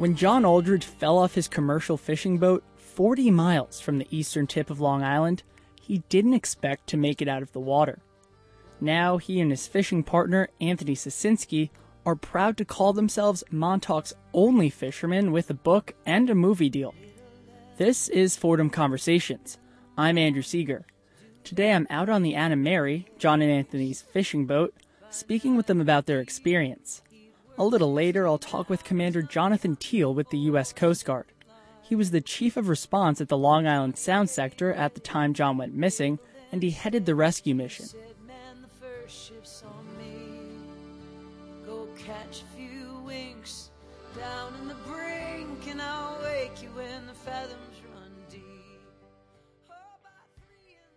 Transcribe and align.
When 0.00 0.16
John 0.16 0.46
Aldridge 0.46 0.86
fell 0.86 1.18
off 1.18 1.34
his 1.34 1.46
commercial 1.46 1.98
fishing 1.98 2.38
boat 2.38 2.64
40 2.78 3.30
miles 3.30 3.82
from 3.82 3.98
the 3.98 4.06
eastern 4.10 4.46
tip 4.46 4.70
of 4.70 4.80
Long 4.80 5.02
Island, 5.02 5.42
he 5.78 5.98
didn't 6.08 6.32
expect 6.32 6.86
to 6.86 6.96
make 6.96 7.20
it 7.20 7.28
out 7.28 7.42
of 7.42 7.52
the 7.52 7.60
water. 7.60 7.98
Now 8.80 9.18
he 9.18 9.40
and 9.40 9.50
his 9.50 9.66
fishing 9.66 10.02
partner, 10.02 10.48
Anthony 10.58 10.94
Sosinski, 10.94 11.68
are 12.06 12.16
proud 12.16 12.56
to 12.56 12.64
call 12.64 12.94
themselves 12.94 13.44
Montauk's 13.50 14.14
only 14.32 14.70
fishermen 14.70 15.32
with 15.32 15.50
a 15.50 15.54
book 15.68 15.92
and 16.06 16.30
a 16.30 16.34
movie 16.34 16.70
deal. 16.70 16.94
This 17.76 18.08
is 18.08 18.38
Fordham 18.38 18.70
Conversations. 18.70 19.58
I'm 19.98 20.16
Andrew 20.16 20.40
Seeger. 20.40 20.86
Today 21.44 21.74
I'm 21.74 21.86
out 21.90 22.08
on 22.08 22.22
the 22.22 22.36
Anna 22.36 22.56
Mary, 22.56 23.06
John 23.18 23.42
and 23.42 23.52
Anthony's 23.52 24.00
fishing 24.00 24.46
boat, 24.46 24.72
speaking 25.10 25.58
with 25.58 25.66
them 25.66 25.82
about 25.82 26.06
their 26.06 26.20
experience. 26.20 27.02
A 27.60 27.64
little 27.64 27.92
later, 27.92 28.26
I'll 28.26 28.38
talk 28.38 28.70
with 28.70 28.84
Commander 28.84 29.20
Jonathan 29.20 29.76
Theel 29.76 30.14
with 30.14 30.30
the 30.30 30.38
U.S. 30.38 30.72
Coast 30.72 31.04
Guard. 31.04 31.26
He 31.82 31.94
was 31.94 32.10
the 32.10 32.22
chief 32.22 32.56
of 32.56 32.70
response 32.70 33.20
at 33.20 33.28
the 33.28 33.36
Long 33.36 33.66
Island 33.66 33.98
Sound 33.98 34.30
sector 34.30 34.72
at 34.72 34.94
the 34.94 35.00
time 35.00 35.34
John 35.34 35.58
went 35.58 35.74
missing, 35.74 36.18
and 36.50 36.62
he 36.62 36.70
headed 36.70 37.04
the 37.04 37.14
rescue 37.14 37.54
mission. 37.54 37.84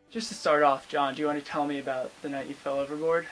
Just 0.09 0.29
to 0.29 0.33
start 0.33 0.63
off, 0.63 0.87
John, 0.87 1.13
do 1.13 1.19
you 1.19 1.27
want 1.27 1.43
to 1.43 1.45
tell 1.45 1.67
me 1.67 1.79
about 1.79 2.09
the 2.21 2.29
night 2.29 2.47
you 2.47 2.53
fell 2.53 2.79
overboard? 2.79 3.27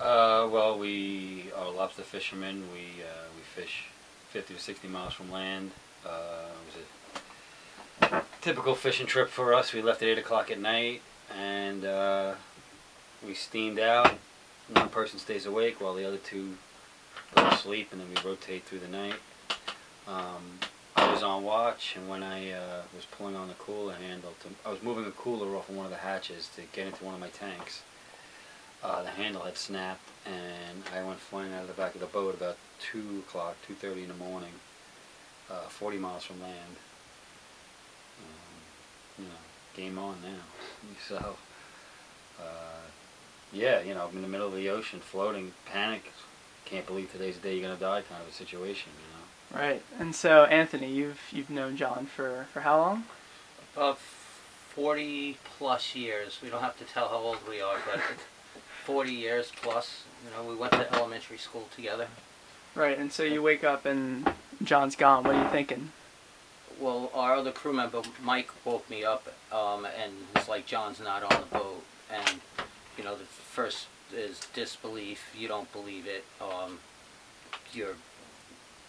Uh, 0.00 0.48
well, 0.52 0.78
we 0.78 1.46
are 1.56 1.72
lobster 1.72 2.02
fishermen. 2.02 2.62
We 2.72 3.02
uh, 3.02 3.26
we 3.34 3.42
fish 3.42 3.86
50 4.30 4.54
to 4.54 4.60
60 4.60 4.86
miles 4.86 5.12
from 5.12 5.32
land. 5.32 5.72
Uh, 6.06 6.50
it 8.00 8.06
was 8.06 8.12
a 8.12 8.22
typical 8.40 8.76
fishing 8.76 9.08
trip 9.08 9.28
for 9.28 9.52
us. 9.52 9.72
We 9.72 9.82
left 9.82 10.00
at 10.02 10.08
8 10.08 10.18
o'clock 10.18 10.52
at 10.52 10.60
night 10.60 11.02
and 11.36 11.84
uh, 11.84 12.34
we 13.26 13.34
steamed 13.34 13.80
out. 13.80 14.14
One 14.72 14.88
person 14.88 15.18
stays 15.18 15.46
awake 15.46 15.80
while 15.80 15.94
the 15.94 16.06
other 16.06 16.18
two 16.18 16.58
go 17.34 17.50
to 17.50 17.56
sleep, 17.56 17.88
and 17.90 18.00
then 18.00 18.08
we 18.08 18.28
rotate 18.28 18.64
through 18.66 18.80
the 18.80 18.88
night. 18.88 19.16
Um, 20.06 20.60
I 20.94 21.10
was 21.10 21.22
on 21.22 21.42
watch, 21.42 21.94
and 21.96 22.08
when 22.08 22.22
I 22.22 22.52
uh, 22.52 22.82
was 22.94 23.04
pulling 23.06 23.34
on 23.34 23.48
the 23.48 23.54
cooler 23.54 23.94
handle, 23.94 24.34
to, 24.42 24.48
I 24.64 24.70
was 24.70 24.82
moving 24.82 25.06
a 25.06 25.10
cooler 25.10 25.56
off 25.56 25.68
of 25.68 25.76
one 25.76 25.86
of 25.86 25.90
the 25.90 25.98
hatches 25.98 26.50
to 26.56 26.62
get 26.72 26.86
into 26.86 27.02
one 27.02 27.14
of 27.14 27.20
my 27.20 27.28
tanks. 27.28 27.82
Uh, 28.82 29.02
the 29.02 29.10
handle 29.10 29.42
had 29.42 29.56
snapped, 29.56 30.08
and 30.24 30.82
I 30.94 31.02
went 31.04 31.18
flying 31.18 31.52
out 31.52 31.62
of 31.62 31.68
the 31.68 31.74
back 31.74 31.94
of 31.94 32.00
the 32.00 32.06
boat 32.06 32.34
about 32.34 32.56
2 32.92 33.24
o'clock, 33.26 33.56
2.30 33.68 34.02
in 34.02 34.08
the 34.08 34.14
morning, 34.14 34.52
uh, 35.50 35.62
40 35.62 35.98
miles 35.98 36.24
from 36.24 36.40
land. 36.40 36.76
Um, 38.20 39.18
you 39.18 39.24
know, 39.24 39.40
game 39.76 39.98
on 39.98 40.16
now. 40.22 40.28
So, 41.08 41.36
uh, 42.40 42.86
yeah, 43.52 43.80
you 43.80 43.94
know, 43.94 44.08
I'm 44.08 44.16
in 44.16 44.22
the 44.22 44.28
middle 44.28 44.46
of 44.46 44.54
the 44.54 44.68
ocean, 44.68 45.00
floating, 45.00 45.52
panic, 45.64 46.12
can't 46.68 46.86
believe 46.86 47.10
today's 47.10 47.36
the 47.36 47.40
day 47.40 47.54
you're 47.54 47.62
going 47.62 47.76
to 47.76 47.80
die 47.80 48.02
kind 48.02 48.22
of 48.22 48.28
a 48.28 48.32
situation, 48.32 48.92
you 48.96 49.58
know. 49.58 49.62
Right. 49.62 49.82
And 49.98 50.14
so, 50.14 50.44
Anthony, 50.44 50.92
you've 50.92 51.20
you've 51.32 51.48
known 51.48 51.76
John 51.76 52.06
for 52.06 52.46
for 52.52 52.60
how 52.60 52.78
long? 52.78 53.04
About 53.74 53.98
forty 53.98 55.38
plus 55.56 55.94
years. 55.94 56.40
We 56.42 56.50
don't 56.50 56.60
have 56.60 56.78
to 56.78 56.84
tell 56.84 57.08
how 57.08 57.16
old 57.16 57.38
we 57.48 57.60
are, 57.60 57.78
but 57.90 58.00
forty 58.88 59.12
years 59.12 59.52
plus. 59.60 60.04
You 60.24 60.30
know, 60.34 60.48
we 60.48 60.56
went 60.56 60.72
to 60.72 60.90
elementary 60.94 61.36
school 61.36 61.68
together. 61.76 62.08
Right. 62.74 62.98
And 62.98 63.12
so 63.12 63.22
you 63.22 63.42
wake 63.42 63.62
up 63.62 63.84
and 63.84 64.32
John's 64.64 64.96
gone. 64.96 65.24
What 65.24 65.34
are 65.34 65.44
you 65.44 65.50
thinking? 65.50 65.92
Well, 66.80 67.10
our 67.12 67.34
other 67.34 67.52
crew 67.52 67.74
member 67.74 68.00
Mike 68.22 68.50
woke 68.64 68.88
me 68.88 69.04
up, 69.04 69.26
um, 69.52 69.84
and 69.84 70.12
it's 70.36 70.48
like 70.48 70.64
John's 70.64 71.00
not 71.00 71.22
on 71.22 71.40
the 71.40 71.58
boat, 71.58 71.84
and 72.10 72.40
you 72.96 73.04
know 73.04 73.14
the 73.14 73.24
first 73.24 73.88
is 74.14 74.40
disbelief. 74.54 75.34
You 75.36 75.48
don't 75.48 75.70
believe 75.72 76.06
it. 76.06 76.24
Um, 76.40 76.78
you're 77.74 77.96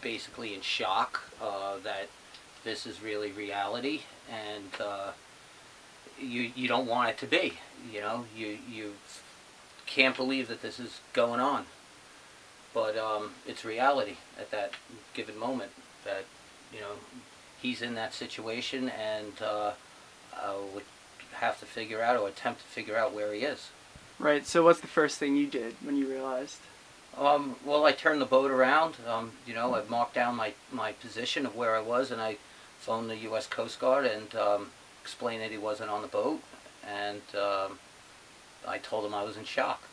basically 0.01 0.53
in 0.53 0.61
shock 0.61 1.31
uh, 1.41 1.77
that 1.83 2.07
this 2.63 2.85
is 2.85 3.01
really 3.01 3.31
reality, 3.31 4.01
and 4.31 4.71
uh, 4.79 5.11
you 6.21 6.51
you 6.55 6.67
don't 6.67 6.87
want 6.87 7.09
it 7.09 7.17
to 7.17 7.25
be. 7.25 7.53
You 7.91 8.01
know, 8.01 8.25
you 8.37 8.59
you 8.71 8.93
can't 9.89 10.15
believe 10.15 10.47
that 10.47 10.61
this 10.61 10.79
is 10.79 11.01
going 11.13 11.39
on, 11.39 11.65
but 12.73 12.95
um, 12.97 13.31
it's 13.47 13.65
reality 13.65 14.17
at 14.39 14.51
that 14.51 14.73
given 15.13 15.37
moment. 15.37 15.71
That 16.05 16.25
you 16.71 16.79
know 16.79 16.93
he's 17.61 17.81
in 17.81 17.95
that 17.95 18.13
situation, 18.13 18.89
and 18.89 19.33
uh, 19.41 19.71
uh, 20.35 20.53
would 20.73 20.83
have 21.33 21.59
to 21.59 21.65
figure 21.65 22.01
out 22.01 22.17
or 22.17 22.27
attempt 22.27 22.61
to 22.61 22.67
figure 22.67 22.97
out 22.97 23.13
where 23.13 23.33
he 23.33 23.41
is. 23.41 23.71
Right. 24.19 24.45
So, 24.45 24.63
what's 24.63 24.81
the 24.81 24.87
first 24.87 25.17
thing 25.17 25.35
you 25.35 25.47
did 25.47 25.75
when 25.81 25.95
you 25.95 26.07
realized? 26.07 26.59
Um, 27.17 27.55
well, 27.65 27.85
I 27.85 27.91
turned 27.91 28.21
the 28.21 28.25
boat 28.25 28.51
around. 28.51 28.95
Um, 29.07 29.31
you 29.45 29.53
know, 29.53 29.75
I 29.75 29.83
marked 29.89 30.13
down 30.13 30.35
my, 30.35 30.53
my 30.71 30.91
position 30.93 31.45
of 31.45 31.55
where 31.55 31.75
I 31.75 31.81
was, 31.81 32.11
and 32.11 32.21
I 32.21 32.37
phoned 32.79 33.09
the 33.09 33.17
U.S. 33.17 33.47
Coast 33.47 33.79
Guard 33.79 34.05
and 34.05 34.33
um, 34.35 34.67
explained 35.01 35.41
that 35.41 35.51
he 35.51 35.57
wasn't 35.57 35.89
on 35.89 36.01
the 36.01 36.07
boat, 36.07 36.41
and 36.87 37.21
um, 37.35 37.79
I 38.67 38.77
told 38.77 39.05
them 39.05 39.13
I 39.13 39.23
was 39.23 39.37
in 39.37 39.45
shock. 39.45 39.83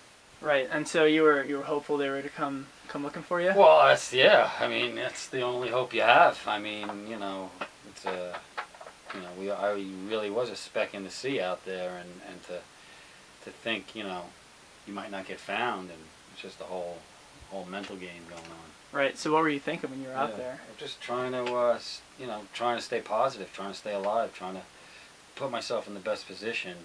Right, 0.41 0.69
and 0.71 0.87
so 0.87 1.04
you 1.04 1.22
were 1.22 1.44
you 1.44 1.56
were 1.56 1.65
hopeful 1.65 1.97
they 1.97 2.10
were 2.10 2.22
to 2.22 2.28
come 2.28 2.66
come 2.88 3.03
looking 3.03 3.22
for 3.22 3.41
you. 3.41 3.53
Well, 3.56 3.87
that's 3.87 4.12
yeah. 4.12 4.50
I 4.60 4.69
mean, 4.69 4.94
that's 4.94 5.28
the 5.28 5.41
only 5.41 5.71
hope 5.71 5.94
you 5.94 6.03
have. 6.03 6.38
I 6.47 6.59
mean, 6.59 7.06
you 7.09 7.19
know, 7.19 7.50
it's 7.88 8.04
a, 8.04 8.38
you 9.15 9.21
know, 9.21 9.28
we 9.38 9.50
I 9.50 9.72
really 9.72 10.31
was 10.31 10.50
a 10.50 10.56
speck 10.56 10.94
in 10.94 11.04
the 11.04 11.10
sea 11.10 11.41
out 11.41 11.65
there, 11.65 11.97
and 11.97 12.21
and 12.28 12.43
to 12.44 12.60
to 13.44 13.50
think, 13.50 13.97
you 13.97 14.03
know, 14.03 14.25
you 14.87 14.93
might 14.93 15.10
not 15.10 15.27
get 15.27 15.41
found, 15.41 15.91
and 15.91 16.00
it's 16.33 16.43
just 16.43 16.60
a 16.60 16.65
whole 16.65 16.98
whole 17.50 17.65
mental 17.65 17.97
game 17.97 18.22
going 18.28 18.43
on. 18.43 18.66
Right. 18.93 19.16
So 19.16 19.33
what 19.33 19.43
were 19.43 19.48
you 19.48 19.60
thinking 19.60 19.91
when 19.91 20.00
you 20.00 20.09
were 20.09 20.15
yeah, 20.15 20.22
out 20.22 20.37
there? 20.37 20.60
Just 20.78 21.00
trying 21.00 21.33
to, 21.33 21.44
uh, 21.44 21.78
you 22.19 22.27
know, 22.27 22.43
trying 22.53 22.77
to 22.77 22.83
stay 22.83 23.00
positive, 23.00 23.53
trying 23.53 23.72
to 23.72 23.78
stay 23.78 23.94
alive, 23.94 24.34
trying 24.34 24.54
to 24.54 24.62
put 25.34 25.50
myself 25.50 25.88
in 25.88 25.94
the 25.94 26.00
best 26.00 26.27
position 26.27 26.77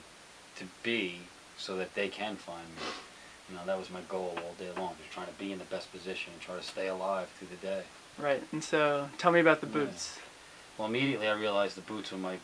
to 0.58 0.66
be 0.84 1.22
so 1.62 1.78
that 1.78 1.94
they 1.94 2.08
can 2.08 2.36
find 2.36 2.68
me. 2.68 2.82
You 3.50 3.56
know, 3.56 3.62
that 3.66 3.78
was 3.78 3.90
my 3.90 4.02
goal 4.10 4.34
all 4.38 4.56
day 4.58 4.72
long, 4.78 4.96
just 5.00 5.12
trying 5.12 5.28
to 5.28 5.34
be 5.34 5.52
in 5.52 5.60
the 5.60 5.66
best 5.66 5.92
position 5.92 6.34
and 6.34 6.42
try 6.42 6.56
to 6.56 6.64
stay 6.64 6.88
alive 6.88 7.30
through 7.38 7.50
the 7.50 7.68
day. 7.68 7.84
Right. 8.18 8.42
And 8.52 8.64
so, 8.64 9.10
tell 9.18 9.32
me 9.32 9.40
about 9.40 9.62
the 9.62 9.68
boots. 9.68 10.16
Yeah. 10.18 10.24
Well, 10.78 10.88
immediately 10.88 11.28
I 11.28 11.34
realized 11.34 11.78
the 11.78 11.82
boots 11.82 12.12
were 12.12 12.18
my 12.18 12.38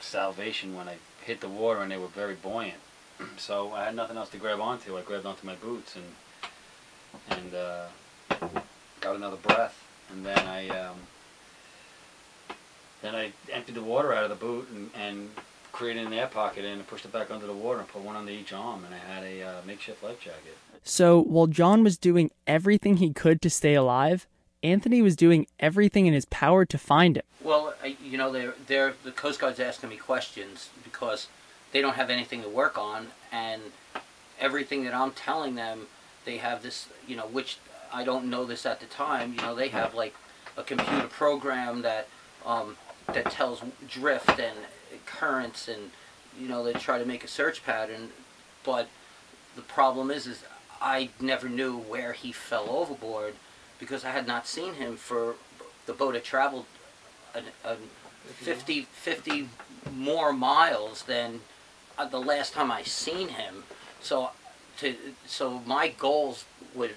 salvation 0.00 0.76
when 0.76 0.88
I 0.88 0.96
hit 1.24 1.40
the 1.40 1.48
water 1.48 1.80
and 1.80 1.90
they 1.90 1.96
were 1.96 2.08
very 2.08 2.34
buoyant. 2.34 2.78
so 3.36 3.72
I 3.72 3.84
had 3.84 3.96
nothing 3.96 4.16
else 4.16 4.28
to 4.30 4.36
grab 4.36 4.60
onto. 4.60 4.96
I 4.96 5.02
grabbed 5.02 5.26
onto 5.26 5.46
my 5.46 5.54
boots 5.54 5.96
and 5.96 6.04
and 7.28 7.54
uh, 7.54 7.86
got 9.00 9.16
another 9.16 9.36
breath, 9.36 9.84
and 10.10 10.24
then 10.24 10.38
I 10.38 10.68
um, 10.70 10.96
then 13.02 13.14
I 13.14 13.32
emptied 13.52 13.74
the 13.74 13.82
water 13.82 14.14
out 14.14 14.24
of 14.24 14.30
the 14.30 14.36
boot 14.36 14.68
and, 14.70 14.90
and 14.94 15.30
created 15.72 16.06
an 16.06 16.12
air 16.12 16.26
pocket 16.26 16.64
and 16.64 16.86
pushed 16.86 17.04
it 17.04 17.12
back 17.12 17.30
under 17.30 17.46
the 17.46 17.52
water 17.52 17.80
and 17.80 17.88
put 17.88 18.02
one 18.02 18.16
under 18.16 18.30
each 18.30 18.52
arm, 18.52 18.84
and 18.84 18.94
I 18.94 18.98
had 18.98 19.24
a 19.24 19.42
uh, 19.42 19.52
makeshift 19.66 20.02
life 20.02 20.20
jacket. 20.20 20.56
So 20.84 21.22
while 21.22 21.46
John 21.46 21.82
was 21.82 21.96
doing 21.96 22.30
everything 22.46 22.98
he 22.98 23.12
could 23.12 23.40
to 23.42 23.50
stay 23.50 23.74
alive, 23.74 24.26
Anthony 24.62 25.02
was 25.02 25.16
doing 25.16 25.46
everything 25.58 26.06
in 26.06 26.12
his 26.12 26.24
power 26.26 26.64
to 26.64 26.78
find 26.78 27.16
him. 27.16 27.24
Well, 27.42 27.74
you 28.02 28.16
know, 28.18 28.30
they're, 28.30 28.54
they're, 28.66 28.94
the 29.02 29.10
Coast 29.10 29.40
Guard's 29.40 29.58
asking 29.58 29.90
me 29.90 29.96
questions 29.96 30.70
because 30.84 31.28
they 31.72 31.80
don't 31.80 31.94
have 31.94 32.10
anything 32.10 32.42
to 32.42 32.48
work 32.48 32.78
on, 32.78 33.08
and 33.32 33.62
everything 34.38 34.84
that 34.84 34.94
I'm 34.94 35.12
telling 35.12 35.54
them 35.54 35.86
they 36.24 36.36
have 36.36 36.62
this, 36.62 36.88
you 37.06 37.16
know, 37.16 37.26
which 37.26 37.58
I 37.92 38.04
don't 38.04 38.30
know 38.30 38.44
this 38.44 38.66
at 38.66 38.80
the 38.80 38.86
time. 38.86 39.34
You 39.34 39.42
know, 39.42 39.54
they 39.54 39.68
have 39.68 39.94
like 39.94 40.14
a 40.56 40.62
computer 40.62 41.08
program 41.08 41.82
that 41.82 42.08
um, 42.44 42.76
that 43.12 43.30
tells 43.30 43.62
drift 43.88 44.38
and 44.38 44.56
currents, 45.06 45.68
and 45.68 45.90
you 46.38 46.48
know 46.48 46.64
they 46.64 46.72
try 46.72 46.98
to 46.98 47.04
make 47.04 47.24
a 47.24 47.28
search 47.28 47.64
pattern. 47.64 48.10
But 48.64 48.88
the 49.56 49.62
problem 49.62 50.10
is, 50.10 50.26
is 50.26 50.44
I 50.80 51.10
never 51.20 51.48
knew 51.48 51.76
where 51.76 52.12
he 52.12 52.32
fell 52.32 52.68
overboard 52.68 53.34
because 53.78 54.04
I 54.04 54.10
had 54.10 54.26
not 54.26 54.46
seen 54.46 54.74
him 54.74 54.96
for 54.96 55.36
the 55.86 55.92
boat 55.92 56.14
had 56.14 56.24
traveled 56.24 56.66
a, 57.34 57.40
a 57.68 57.76
50, 58.34 58.82
50 58.82 59.48
more 59.92 60.32
miles 60.32 61.02
than 61.02 61.40
uh, 61.98 62.06
the 62.06 62.20
last 62.20 62.52
time 62.52 62.70
I 62.70 62.82
seen 62.82 63.28
him. 63.28 63.64
So 64.00 64.30
to 64.78 64.94
so 65.26 65.62
my 65.66 65.88
goals 65.88 66.44
with 66.74 66.92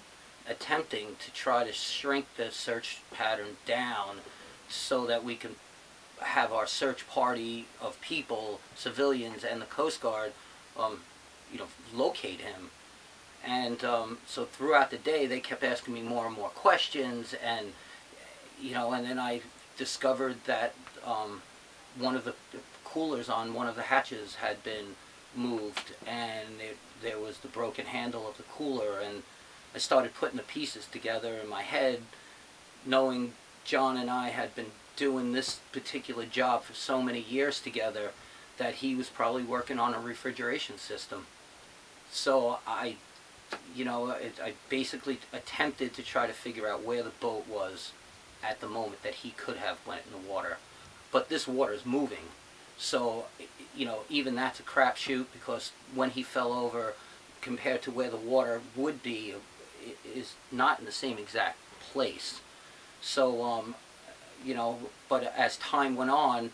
attempting 0.47 1.15
to 1.19 1.31
try 1.31 1.63
to 1.63 1.73
shrink 1.73 2.25
the 2.37 2.51
search 2.51 3.01
pattern 3.11 3.57
down 3.65 4.17
so 4.69 5.05
that 5.05 5.23
we 5.23 5.35
can 5.35 5.55
have 6.21 6.51
our 6.51 6.67
search 6.67 7.07
party 7.07 7.65
of 7.81 7.99
people, 8.01 8.59
civilians, 8.75 9.43
and 9.43 9.61
the 9.61 9.65
Coast 9.65 10.01
Guard, 10.01 10.33
um, 10.77 11.01
you 11.51 11.59
know, 11.59 11.67
locate 11.93 12.41
him. 12.41 12.69
And 13.45 13.83
um, 13.83 14.17
so 14.25 14.45
throughout 14.45 14.91
the 14.91 14.97
day, 14.97 15.25
they 15.27 15.39
kept 15.39 15.63
asking 15.63 15.93
me 15.93 16.01
more 16.01 16.25
and 16.25 16.35
more 16.35 16.49
questions, 16.49 17.35
and 17.45 17.73
you 18.59 18.73
know, 18.73 18.93
and 18.93 19.05
then 19.05 19.19
I 19.19 19.41
discovered 19.77 20.37
that 20.45 20.73
um, 21.05 21.41
one 21.97 22.15
of 22.15 22.25
the 22.25 22.33
coolers 22.83 23.29
on 23.29 23.53
one 23.53 23.67
of 23.67 23.75
the 23.75 23.83
hatches 23.83 24.35
had 24.35 24.63
been 24.63 24.95
moved, 25.35 25.93
and 26.07 26.59
it, 26.59 26.77
there 27.01 27.19
was 27.19 27.39
the 27.39 27.47
broken 27.47 27.85
handle 27.85 28.27
of 28.27 28.37
the 28.37 28.43
cooler, 28.43 28.99
and 28.99 29.23
I 29.75 29.77
started 29.77 30.15
putting 30.15 30.37
the 30.37 30.43
pieces 30.43 30.87
together 30.87 31.35
in 31.35 31.49
my 31.49 31.61
head, 31.61 32.01
knowing 32.85 33.33
John 33.65 33.97
and 33.97 34.09
I 34.09 34.29
had 34.29 34.55
been 34.55 34.71
doing 34.95 35.31
this 35.31 35.59
particular 35.71 36.25
job 36.25 36.63
for 36.63 36.73
so 36.73 37.01
many 37.01 37.19
years 37.19 37.59
together 37.59 38.11
that 38.57 38.75
he 38.75 38.95
was 38.95 39.09
probably 39.09 39.43
working 39.43 39.79
on 39.79 39.93
a 39.93 39.99
refrigeration 39.99 40.77
system. 40.77 41.25
So 42.11 42.59
I, 42.65 42.95
you 43.75 43.83
know, 43.83 44.11
I, 44.11 44.31
I 44.41 44.53
basically 44.69 45.19
attempted 45.33 45.93
to 45.95 46.03
try 46.03 46.27
to 46.27 46.33
figure 46.33 46.67
out 46.67 46.83
where 46.83 47.03
the 47.03 47.09
boat 47.09 47.45
was 47.47 47.91
at 48.43 48.61
the 48.61 48.67
moment 48.67 49.03
that 49.03 49.15
he 49.15 49.31
could 49.31 49.57
have 49.57 49.77
went 49.85 50.03
in 50.05 50.11
the 50.11 50.29
water. 50.31 50.57
But 51.11 51.29
this 51.29 51.47
water 51.47 51.73
is 51.73 51.85
moving. 51.85 52.29
So, 52.77 53.25
you 53.75 53.85
know, 53.85 53.99
even 54.09 54.35
that's 54.35 54.59
a 54.59 54.63
crapshoot 54.63 55.27
because 55.33 55.71
when 55.93 56.11
he 56.11 56.23
fell 56.23 56.53
over, 56.53 56.93
compared 57.41 57.81
to 57.83 57.91
where 57.91 58.09
the 58.09 58.17
water 58.17 58.61
would 58.75 59.03
be, 59.03 59.33
is 60.13 60.33
not 60.51 60.79
in 60.79 60.85
the 60.85 60.91
same 60.91 61.17
exact 61.17 61.57
place. 61.79 62.41
So, 63.01 63.43
um, 63.43 63.75
you 64.43 64.53
know, 64.53 64.79
but 65.09 65.23
as 65.35 65.57
time 65.57 65.95
went 65.95 66.11
on, 66.11 66.51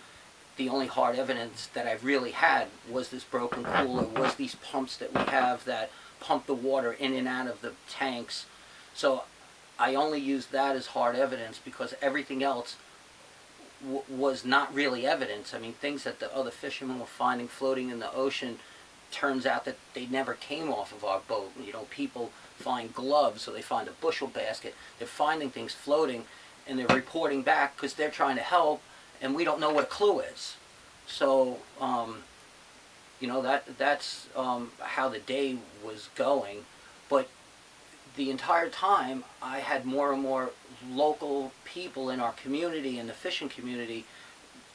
the 0.57 0.69
only 0.69 0.87
hard 0.87 1.17
evidence 1.17 1.67
that 1.73 1.87
I've 1.87 2.03
really 2.03 2.31
had 2.31 2.67
was 2.89 3.09
this 3.09 3.23
broken 3.23 3.63
cooler, 3.63 4.03
was 4.03 4.35
these 4.35 4.55
pumps 4.55 4.97
that 4.97 5.13
we 5.13 5.21
have 5.31 5.65
that 5.65 5.91
pump 6.19 6.45
the 6.45 6.53
water 6.53 6.93
in 6.93 7.13
and 7.13 7.27
out 7.27 7.47
of 7.47 7.61
the 7.61 7.73
tanks. 7.89 8.45
So 8.93 9.23
I 9.79 9.95
only 9.95 10.19
used 10.19 10.51
that 10.51 10.75
as 10.75 10.87
hard 10.87 11.15
evidence 11.15 11.59
because 11.63 11.95
everything 12.01 12.43
else 12.43 12.75
was 14.07 14.45
not 14.45 14.73
really 14.73 15.07
evidence. 15.07 15.53
I 15.53 15.59
mean, 15.59 15.73
things 15.73 16.03
that 16.03 16.19
the 16.19 16.35
other 16.35 16.51
fishermen 16.51 16.99
were 16.99 17.05
finding 17.05 17.47
floating 17.47 17.89
in 17.89 17.99
the 17.99 18.13
ocean 18.13 18.59
turns 19.09 19.45
out 19.45 19.65
that 19.65 19.77
they 19.93 20.05
never 20.05 20.33
came 20.33 20.69
off 20.71 20.93
of 20.93 21.03
our 21.03 21.21
boat. 21.27 21.51
You 21.63 21.73
know, 21.73 21.87
people 21.89 22.31
find 22.57 22.93
gloves, 22.93 23.41
so 23.41 23.51
they 23.51 23.61
find 23.61 23.87
a 23.87 23.91
bushel 23.91 24.27
basket. 24.27 24.75
They're 24.99 25.07
finding 25.07 25.49
things 25.49 25.73
floating, 25.73 26.25
and 26.67 26.77
they're 26.77 26.87
reporting 26.87 27.41
back 27.41 27.75
because 27.75 27.93
they're 27.93 28.11
trying 28.11 28.35
to 28.35 28.41
help, 28.41 28.81
and 29.21 29.35
we 29.35 29.43
don't 29.43 29.59
know 29.59 29.71
what 29.71 29.83
a 29.83 29.87
clue 29.87 30.19
is. 30.19 30.55
So, 31.07 31.57
um, 31.79 32.23
you 33.19 33.27
know, 33.27 33.41
that 33.41 33.77
that's 33.77 34.27
um, 34.35 34.71
how 34.79 35.09
the 35.09 35.19
day 35.19 35.57
was 35.85 36.09
going. 36.15 36.65
But 37.09 37.29
the 38.15 38.29
entire 38.29 38.69
time, 38.69 39.23
I 39.41 39.59
had 39.59 39.85
more 39.85 40.13
and 40.13 40.21
more 40.21 40.51
local 40.89 41.51
people 41.65 42.09
in 42.09 42.19
our 42.19 42.31
community, 42.33 42.97
in 42.97 43.07
the 43.07 43.13
fishing 43.13 43.49
community, 43.49 44.05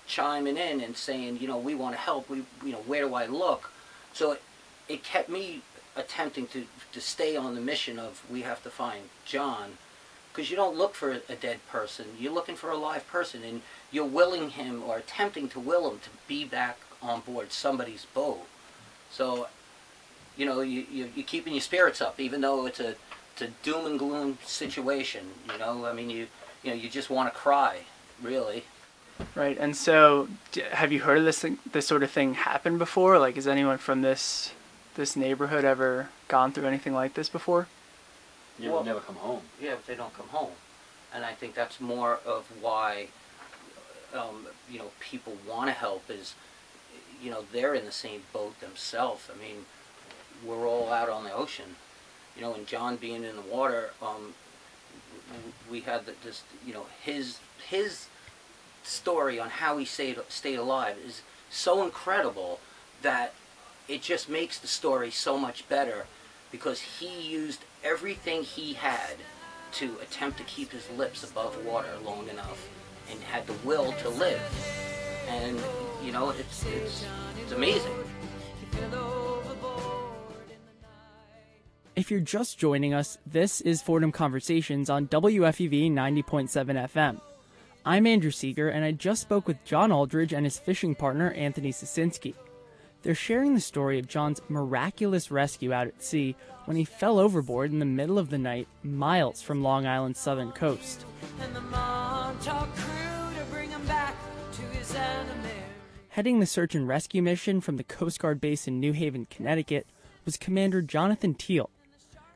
chiming 0.06 0.56
in 0.56 0.80
and 0.80 0.96
saying, 0.96 1.38
you 1.40 1.48
know, 1.48 1.58
we 1.58 1.74
want 1.74 1.94
to 1.94 2.00
help. 2.00 2.28
We, 2.28 2.44
you 2.64 2.72
know, 2.72 2.82
where 2.86 3.02
do 3.02 3.14
I 3.14 3.26
look? 3.26 3.72
So 4.12 4.32
it, 4.32 4.42
it 4.88 5.04
kept 5.04 5.28
me 5.28 5.62
attempting 5.96 6.46
to, 6.48 6.64
to 6.92 7.00
stay 7.00 7.36
on 7.36 7.54
the 7.54 7.60
mission 7.60 7.98
of 7.98 8.22
we 8.30 8.42
have 8.42 8.62
to 8.62 8.70
find 8.70 9.04
John 9.24 9.78
because 10.36 10.50
you 10.50 10.56
don't 10.56 10.76
look 10.76 10.94
for 10.94 11.12
a 11.12 11.34
dead 11.34 11.66
person. 11.70 12.04
You're 12.18 12.34
looking 12.34 12.56
for 12.56 12.70
a 12.70 12.76
live 12.76 13.08
person, 13.08 13.42
and 13.42 13.62
you're 13.90 14.04
willing 14.04 14.50
him 14.50 14.82
or 14.82 14.98
attempting 14.98 15.48
to 15.48 15.60
will 15.60 15.90
him 15.90 15.98
to 16.00 16.10
be 16.28 16.44
back 16.44 16.78
on 17.00 17.20
board 17.20 17.52
somebody's 17.52 18.04
boat. 18.12 18.46
So, 19.10 19.48
you 20.36 20.44
know, 20.44 20.60
you, 20.60 20.84
you, 20.92 21.10
you're 21.14 21.24
keeping 21.24 21.54
your 21.54 21.62
spirits 21.62 22.02
up, 22.02 22.20
even 22.20 22.42
though 22.42 22.66
it's 22.66 22.80
a, 22.80 22.96
it's 23.32 23.42
a 23.42 23.48
doom 23.62 23.86
and 23.86 23.98
gloom 23.98 24.36
situation. 24.44 25.24
You 25.50 25.58
know, 25.58 25.86
I 25.86 25.94
mean, 25.94 26.10
you 26.10 26.26
you 26.62 26.70
know, 26.70 26.76
you 26.76 26.90
just 26.90 27.08
want 27.08 27.32
to 27.32 27.38
cry, 27.38 27.84
really. 28.20 28.64
Right, 29.34 29.56
and 29.58 29.74
so 29.74 30.28
have 30.72 30.92
you 30.92 31.00
heard 31.00 31.16
of 31.18 31.24
this 31.24 31.38
thing, 31.38 31.58
this 31.72 31.86
sort 31.86 32.02
of 32.02 32.10
thing 32.10 32.34
happen 32.34 32.76
before? 32.76 33.18
Like, 33.18 33.36
has 33.36 33.48
anyone 33.48 33.78
from 33.78 34.02
this 34.02 34.52
this 34.96 35.16
neighborhood 35.16 35.64
ever 35.64 36.08
gone 36.28 36.52
through 36.52 36.66
anything 36.66 36.92
like 36.92 37.14
this 37.14 37.30
before? 37.30 37.68
You 38.58 38.72
Well- 38.72 38.84
never 38.84 39.00
come 39.00 39.16
home. 39.16 39.48
Yeah, 39.60 39.74
but 39.74 39.86
they 39.86 39.94
don't 39.94 40.14
come 40.14 40.28
home, 40.28 40.54
and 41.12 41.24
I 41.24 41.34
think 41.34 41.54
that's 41.54 41.80
more 41.80 42.20
of 42.24 42.46
why, 42.60 43.08
um, 44.14 44.48
you 44.68 44.78
know, 44.78 44.92
people 45.00 45.36
want 45.46 45.68
to 45.68 45.72
help 45.72 46.08
is, 46.10 46.34
you 47.20 47.30
know, 47.30 47.46
they're 47.52 47.74
in 47.74 47.84
the 47.84 47.92
same 47.92 48.24
boat 48.32 48.58
themselves. 48.60 49.28
I 49.30 49.36
mean, 49.36 49.66
we're 50.42 50.66
all 50.66 50.92
out 50.92 51.08
on 51.08 51.24
the 51.24 51.32
ocean, 51.32 51.76
you 52.34 52.42
know, 52.42 52.54
and 52.54 52.66
John 52.66 52.96
being 52.96 53.24
in 53.24 53.36
the 53.36 53.42
water, 53.42 53.92
um, 54.00 54.34
we 55.68 55.80
had 55.82 56.06
the- 56.06 56.12
this, 56.22 56.42
you 56.64 56.72
know, 56.72 56.86
his 57.02 57.38
his 57.68 58.06
story 58.84 59.40
on 59.40 59.50
how 59.50 59.76
he 59.76 59.84
stayed 59.84 60.18
stayed 60.28 60.54
alive 60.54 60.96
is 60.98 61.22
so 61.50 61.82
incredible 61.82 62.60
that 63.02 63.34
it 63.88 64.02
just 64.02 64.28
makes 64.28 64.58
the 64.58 64.68
story 64.68 65.10
so 65.10 65.36
much 65.36 65.68
better 65.68 66.06
because 66.52 66.80
he 66.80 67.20
used 67.20 67.60
everything 67.86 68.42
he 68.42 68.72
had 68.72 69.14
to 69.72 69.96
attempt 70.02 70.38
to 70.38 70.44
keep 70.44 70.72
his 70.72 70.88
lips 70.90 71.22
above 71.28 71.64
water 71.64 71.92
long 72.04 72.28
enough 72.28 72.68
and 73.10 73.20
had 73.22 73.46
the 73.46 73.52
will 73.64 73.92
to 73.92 74.08
live. 74.08 74.40
And 75.28 75.60
you 76.04 76.12
know, 76.12 76.30
it's 76.30 76.64
it's, 76.66 77.04
it's 77.40 77.52
amazing. 77.52 77.92
If 81.94 82.10
you're 82.10 82.20
just 82.20 82.58
joining 82.58 82.92
us, 82.92 83.16
this 83.24 83.62
is 83.62 83.80
Fordham 83.80 84.12
Conversations 84.12 84.90
on 84.90 85.08
WFUV 85.08 85.90
90.7 85.90 86.90
FM. 86.90 87.20
I'm 87.86 88.06
Andrew 88.06 88.30
Seeger, 88.30 88.68
and 88.68 88.84
I 88.84 88.92
just 88.92 89.22
spoke 89.22 89.46
with 89.46 89.64
John 89.64 89.90
Aldridge 89.90 90.34
and 90.34 90.44
his 90.44 90.58
fishing 90.58 90.94
partner, 90.94 91.30
Anthony 91.30 91.72
Sosinski. 91.72 92.34
They're 93.02 93.14
sharing 93.14 93.54
the 93.54 93.60
story 93.60 93.98
of 93.98 94.08
John's 94.08 94.40
miraculous 94.48 95.30
rescue 95.30 95.72
out 95.72 95.86
at 95.86 96.02
sea 96.02 96.34
when 96.64 96.76
he 96.76 96.84
fell 96.84 97.18
overboard 97.18 97.70
in 97.70 97.78
the 97.78 97.84
middle 97.84 98.18
of 98.18 98.30
the 98.30 98.38
night, 98.38 98.66
miles 98.82 99.42
from 99.42 99.62
Long 99.62 99.86
Island's 99.86 100.18
southern 100.18 100.52
coast. 100.52 101.04
and 101.40 101.54
the 101.54 101.60
crew 101.60 103.38
to 103.38 103.44
bring 103.50 103.70
him 103.70 103.86
back 103.86 104.16
to 104.52 104.62
his. 104.62 104.96
Heading 106.16 106.40
the 106.40 106.46
search 106.46 106.74
and 106.74 106.88
rescue 106.88 107.22
mission 107.22 107.60
from 107.60 107.76
the 107.76 107.84
Coast 107.84 108.18
Guard 108.18 108.40
base 108.40 108.66
in 108.66 108.80
New 108.80 108.92
Haven, 108.92 109.26
Connecticut, 109.26 109.86
was 110.24 110.38
Commander 110.38 110.80
Jonathan 110.80 111.34
Theel. 111.34 111.68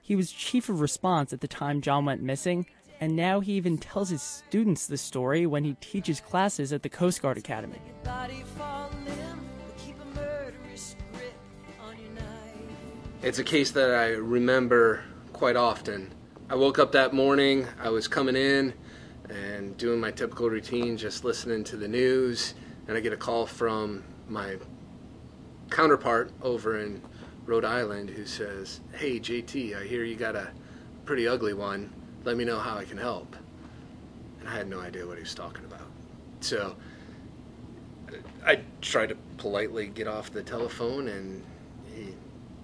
He 0.02 0.14
was 0.14 0.30
chief 0.30 0.68
of 0.68 0.82
response 0.82 1.32
at 1.32 1.40
the 1.40 1.48
time 1.48 1.80
John 1.80 2.04
went 2.04 2.22
missing, 2.22 2.66
and 3.00 3.16
now 3.16 3.40
he 3.40 3.52
even 3.54 3.78
tells 3.78 4.10
his 4.10 4.22
students 4.22 4.86
the 4.86 4.98
story 4.98 5.46
when 5.46 5.64
he 5.64 5.74
teaches 5.80 6.20
classes 6.20 6.74
at 6.74 6.82
the 6.82 6.90
Coast 6.90 7.22
Guard 7.22 7.38
Academy. 7.38 7.80
It's 13.22 13.38
a 13.38 13.44
case 13.44 13.70
that 13.72 13.90
I 13.90 14.12
remember 14.12 15.04
quite 15.34 15.54
often. 15.54 16.10
I 16.48 16.54
woke 16.54 16.78
up 16.78 16.92
that 16.92 17.12
morning, 17.12 17.66
I 17.78 17.90
was 17.90 18.08
coming 18.08 18.34
in 18.34 18.72
and 19.28 19.76
doing 19.76 20.00
my 20.00 20.10
typical 20.10 20.48
routine, 20.48 20.96
just 20.96 21.22
listening 21.22 21.62
to 21.64 21.76
the 21.76 21.86
news, 21.86 22.54
and 22.88 22.96
I 22.96 23.00
get 23.00 23.12
a 23.12 23.18
call 23.18 23.44
from 23.44 24.04
my 24.26 24.56
counterpart 25.68 26.32
over 26.40 26.78
in 26.78 27.02
Rhode 27.44 27.66
Island 27.66 28.08
who 28.08 28.24
says, 28.24 28.80
Hey 28.94 29.20
JT, 29.20 29.76
I 29.78 29.84
hear 29.84 30.02
you 30.02 30.16
got 30.16 30.34
a 30.34 30.48
pretty 31.04 31.28
ugly 31.28 31.52
one. 31.52 31.92
Let 32.24 32.38
me 32.38 32.46
know 32.46 32.58
how 32.58 32.78
I 32.78 32.86
can 32.86 32.96
help. 32.96 33.36
And 34.40 34.48
I 34.48 34.56
had 34.56 34.66
no 34.66 34.80
idea 34.80 35.06
what 35.06 35.18
he 35.18 35.24
was 35.24 35.34
talking 35.34 35.66
about. 35.66 35.90
So 36.40 36.74
I 38.46 38.62
tried 38.80 39.10
to 39.10 39.16
politely 39.36 39.88
get 39.88 40.08
off 40.08 40.32
the 40.32 40.42
telephone 40.42 41.08
and 41.08 41.44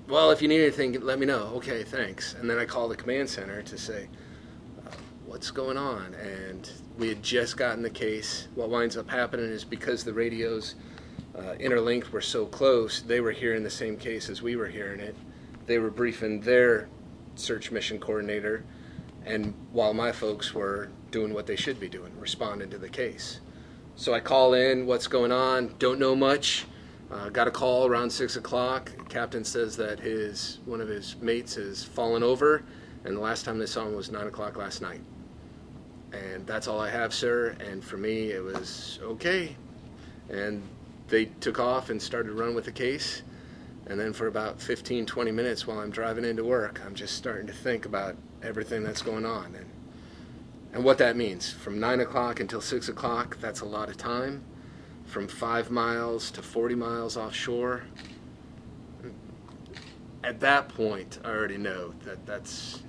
well, 0.09 0.31
if 0.31 0.41
you 0.41 0.49
need 0.49 0.63
anything, 0.63 1.01
let 1.01 1.19
me 1.19 1.27
know. 1.27 1.53
Okay, 1.57 1.83
thanks. 1.83 2.35
And 2.35 2.49
then 2.49 2.59
I 2.59 2.65
call 2.65 2.89
the 2.89 2.97
command 2.97 3.29
center 3.29 3.63
to 3.63 3.79
say, 3.79 4.09
uh, 4.87 4.91
what's 5.25 5.51
going 5.51 5.77
on? 5.77 6.15
And 6.15 6.71
we 6.99 7.09
had 7.09 7.23
just 7.23 7.57
gotten 7.57 7.83
the 7.83 7.91
case. 7.91 8.49
What 8.55 8.71
winds 8.71 8.97
up 8.97 9.11
happening 9.11 9.47
is 9.47 9.65
because 9.65 10.05
the 10.05 10.13
radios 10.13 10.77
uh, 11.37 11.55
interlinked 11.59 12.13
were 12.13 12.21
so 12.21 12.47
close, 12.47 13.03
they 13.03 13.21
were 13.21 13.33
hearing 13.33 13.63
the 13.63 13.71
same 13.71 13.97
case 13.97 14.31
as 14.31 14.43
we 14.43 14.57
were 14.57 14.69
hearing 14.69 15.01
it. 15.01 15.15
They 15.67 15.79
were 15.79 15.91
briefing 15.91 16.41
their 16.41 16.89
search 17.35 17.71
mission 17.71 17.99
coordinator, 17.99 18.65
and 19.25 19.53
while 19.73 19.93
my 19.93 20.13
folks 20.13 20.55
were 20.55 20.89
doing 21.11 21.35
what 21.35 21.47
they 21.47 21.57
should 21.57 21.79
be 21.79 21.89
doing, 21.89 22.13
responding 22.19 22.71
to 22.71 22.79
the 22.79 22.89
case. 22.89 23.41
So 23.97 24.15
I 24.15 24.21
call 24.21 24.55
in, 24.55 24.87
what's 24.87 25.09
going 25.09 25.33
on? 25.33 25.75
Don't 25.79 25.99
know 25.99 26.15
much. 26.15 26.67
Uh, 27.11 27.29
got 27.29 27.47
a 27.47 27.51
call 27.51 27.87
around 27.87 28.11
six 28.11 28.37
o'clock. 28.37 28.91
Captain 29.09 29.45
says 29.45 29.77
that 29.77 30.01
his 30.01 30.59
one 30.65 30.81
of 30.81 30.89
his 30.89 31.17
mates 31.21 31.55
has 31.55 31.85
fallen 31.85 32.23
over, 32.23 32.65
and 33.05 33.17
the 33.17 33.21
last 33.21 33.45
time 33.45 33.59
they 33.59 33.67
saw 33.67 33.87
him 33.87 33.95
was 33.95 34.11
nine 34.11 34.27
o'clock 34.27 34.57
last 34.57 34.83
night. 34.83 35.01
And 36.13 36.47
that's 36.47 36.67
all 36.69 36.81
I 36.81 36.91
have, 36.91 37.15
sir. 37.15 37.57
And 37.61 37.85
for 37.85 37.97
me, 37.97 38.31
it 38.31 38.43
was 38.43 38.99
okay. 39.03 39.57
And 40.29 40.63
they 41.09 41.27
took 41.27 41.61
off 41.61 41.91
and 41.91 42.01
started 42.01 42.33
running 42.33 42.55
with 42.55 42.65
the 42.65 42.73
case. 42.73 43.23
And 43.87 44.01
then 44.01 44.13
for 44.13 44.27
about 44.27 44.61
15, 44.61 45.07
20 45.07 45.31
minutes 45.31 45.67
while 45.67 45.79
I'm 45.79 45.91
driving 45.91 46.25
into 46.25 46.45
work, 46.45 46.81
I'm 46.85 46.95
just 46.95 47.17
starting 47.17 47.47
to 47.47 47.53
think 47.53 47.87
about 47.87 48.17
everything 48.43 48.83
that's 48.83 49.03
going 49.03 49.25
on. 49.25 49.55
And 49.55 49.67
And 50.73 50.85
what 50.85 50.99
that 50.99 51.17
means 51.17 51.51
from 51.51 51.79
9 51.79 52.01
o'clock 52.01 52.41
until 52.41 52.61
6 52.61 52.89
o'clock, 52.89 53.39
that's 53.41 53.61
a 53.61 53.65
lot 53.65 53.89
of 53.89 53.97
time. 53.97 54.45
From 55.07 55.29
5 55.29 55.71
miles 55.71 56.31
to 56.33 56.43
40 56.43 56.75
miles 56.75 57.17
offshore, 57.17 57.85
at 60.23 60.41
that 60.41 60.69
point, 60.69 61.21
I 61.25 61.29
already 61.29 61.57
know 61.57 61.95
that 62.05 62.27
that's 62.27 62.83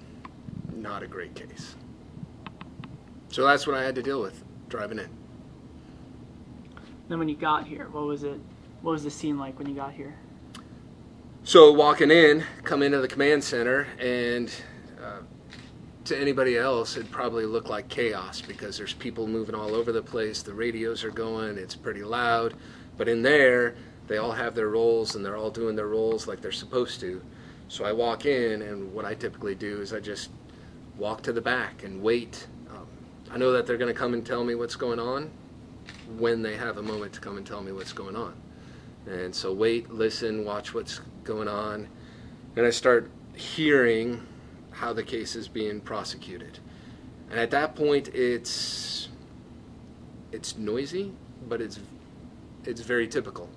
not 0.75 1.03
a 1.03 1.07
great 1.07 1.35
case. 1.35 1.75
So 3.29 3.45
that's 3.45 3.67
what 3.67 3.75
I 3.75 3.83
had 3.83 3.95
to 3.95 4.01
deal 4.01 4.21
with 4.21 4.43
driving 4.69 4.99
in. 4.99 5.09
Then 7.07 7.19
when 7.19 7.29
you 7.29 7.35
got 7.35 7.67
here, 7.67 7.87
what 7.91 8.05
was 8.05 8.23
it? 8.23 8.39
What 8.81 8.91
was 8.91 9.03
the 9.03 9.11
scene 9.11 9.37
like 9.37 9.57
when 9.59 9.69
you 9.69 9.75
got 9.75 9.93
here? 9.93 10.15
So 11.43 11.71
walking 11.71 12.11
in, 12.11 12.43
come 12.63 12.83
into 12.83 12.99
the 12.99 13.07
command 13.07 13.43
center, 13.43 13.87
and 13.99 14.51
uh, 15.01 15.19
to 16.07 16.19
anybody 16.19 16.57
else, 16.57 16.97
it'd 16.97 17.11
probably 17.11 17.45
look 17.45 17.69
like 17.69 17.89
chaos 17.89 18.41
because 18.41 18.77
there's 18.77 18.93
people 18.93 19.27
moving 19.27 19.55
all 19.55 19.75
over 19.75 19.91
the 19.91 20.01
place. 20.01 20.41
The 20.41 20.53
radios 20.53 21.03
are 21.03 21.11
going. 21.11 21.57
It's 21.57 21.75
pretty 21.75 22.03
loud. 22.03 22.53
But 22.97 23.07
in 23.07 23.21
there, 23.21 23.75
they 24.07 24.17
all 24.17 24.31
have 24.31 24.55
their 24.55 24.69
roles 24.69 25.15
and 25.15 25.25
they're 25.25 25.37
all 25.37 25.51
doing 25.51 25.75
their 25.75 25.87
roles 25.87 26.27
like 26.27 26.41
they're 26.41 26.51
supposed 26.51 26.99
to. 27.01 27.21
So 27.67 27.83
I 27.83 27.91
walk 27.91 28.25
in, 28.25 28.61
and 28.61 28.93
what 28.93 29.03
I 29.03 29.13
typically 29.13 29.53
do 29.53 29.81
is 29.81 29.91
I 29.93 29.99
just 29.99 30.29
walk 30.97 31.21
to 31.23 31.33
the 31.33 31.41
back 31.41 31.83
and 31.83 32.01
wait. 32.01 32.47
Um, 32.69 32.87
I 33.29 33.37
know 33.37 33.51
that 33.51 33.67
they're 33.67 33.77
going 33.77 33.93
to 33.93 33.99
come 33.99 34.13
and 34.13 34.25
tell 34.25 34.45
me 34.45 34.55
what's 34.55 34.77
going 34.77 34.99
on 34.99 35.29
when 36.17 36.41
they 36.41 36.55
have 36.55 36.77
a 36.77 36.81
moment 36.81 37.13
to 37.13 37.19
come 37.19 37.37
and 37.37 37.45
tell 37.45 37.61
me 37.61 37.73
what's 37.73 37.91
going 37.91 38.15
on. 38.15 38.33
And 39.05 39.35
so 39.35 39.53
wait, 39.53 39.91
listen, 39.91 40.45
watch 40.45 40.73
what's 40.73 41.01
going 41.25 41.49
on. 41.49 41.89
And 42.55 42.65
I 42.65 42.69
start 42.69 43.11
hearing 43.35 44.25
how 44.77 44.93
the 44.93 45.03
case 45.03 45.35
is 45.35 45.47
being 45.47 45.81
prosecuted. 45.81 46.59
And 47.29 47.39
at 47.39 47.51
that 47.51 47.75
point 47.75 48.09
it's 48.13 49.09
it's 50.31 50.57
noisy, 50.57 51.11
but 51.47 51.61
it's 51.61 51.79
it's 52.63 52.81
very 52.81 53.07
typical. 53.07 53.49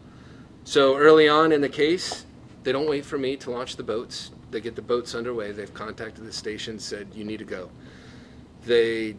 So 0.64 0.96
early 0.96 1.28
on 1.28 1.52
in 1.52 1.60
the 1.60 1.68
case, 1.68 2.24
they 2.62 2.72
don't 2.72 2.88
wait 2.88 3.04
for 3.04 3.18
me 3.18 3.36
to 3.36 3.50
launch 3.50 3.76
the 3.76 3.82
boats. 3.82 4.30
They 4.50 4.60
get 4.60 4.76
the 4.76 4.82
boats 4.82 5.14
underway. 5.14 5.52
They've 5.52 5.72
contacted 5.72 6.24
the 6.24 6.32
station, 6.32 6.78
said 6.78 7.08
you 7.14 7.24
need 7.24 7.38
to 7.38 7.44
go. 7.44 7.70
They 8.64 9.16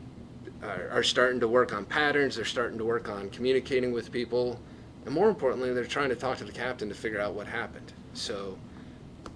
are, 0.64 0.90
are 0.92 1.04
starting 1.04 1.40
to 1.40 1.48
work 1.48 1.74
on 1.74 1.86
patterns. 1.86 2.36
They're 2.36 2.46
starting 2.46 2.78
to 2.78 2.86
work 2.86 3.10
on 3.10 3.30
communicating 3.30 3.92
with 3.92 4.12
people, 4.12 4.60
and 5.06 5.14
more 5.14 5.30
importantly, 5.30 5.74
they're 5.74 5.86
trying 5.86 6.10
to 6.10 6.16
talk 6.16 6.38
to 6.40 6.44
the 6.44 6.52
captain 6.52 6.90
to 6.90 6.96
figure 6.96 7.20
out 7.20 7.34
what 7.34 7.48
happened. 7.48 7.94
So, 8.14 8.58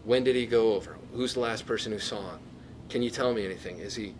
when 0.03 0.23
did 0.23 0.35
he 0.35 0.45
go 0.45 0.73
over? 0.73 0.97
Who's 1.13 1.33
the 1.33 1.39
last 1.39 1.65
person 1.65 1.91
who 1.91 1.99
saw 1.99 2.31
him? 2.31 2.39
Can 2.89 3.01
you 3.01 3.09
tell 3.09 3.33
me 3.33 3.45
anything? 3.45 3.79
Is 3.79 3.95
he? 3.95 4.13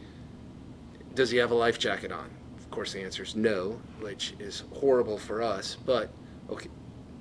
Does 1.13 1.29
he 1.29 1.37
have 1.37 1.51
a 1.51 1.55
life 1.55 1.79
jacket 1.79 2.11
on? 2.11 2.29
Of 2.57 2.69
course, 2.71 2.93
the 2.93 3.01
answer 3.01 3.23
is 3.23 3.35
no, 3.35 3.79
which 3.99 4.33
is 4.39 4.63
horrible 4.73 5.17
for 5.17 5.41
us, 5.41 5.77
but 5.85 6.09
okay, 6.49 6.69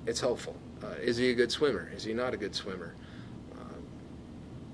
it's 0.05 0.19
helpful. 0.19 0.55
Uh, 0.83 0.95
is 1.01 1.17
he 1.17 1.29
a 1.29 1.33
good 1.33 1.51
swimmer? 1.51 1.89
Is 1.95 2.03
he 2.03 2.13
not 2.13 2.33
a 2.33 2.37
good 2.37 2.53
swimmer? 2.53 2.95
Um, 3.53 3.85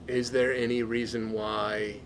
is 0.07 0.31
there 0.31 0.53
any 0.53 0.83
reason 0.83 1.31
why 1.31 1.99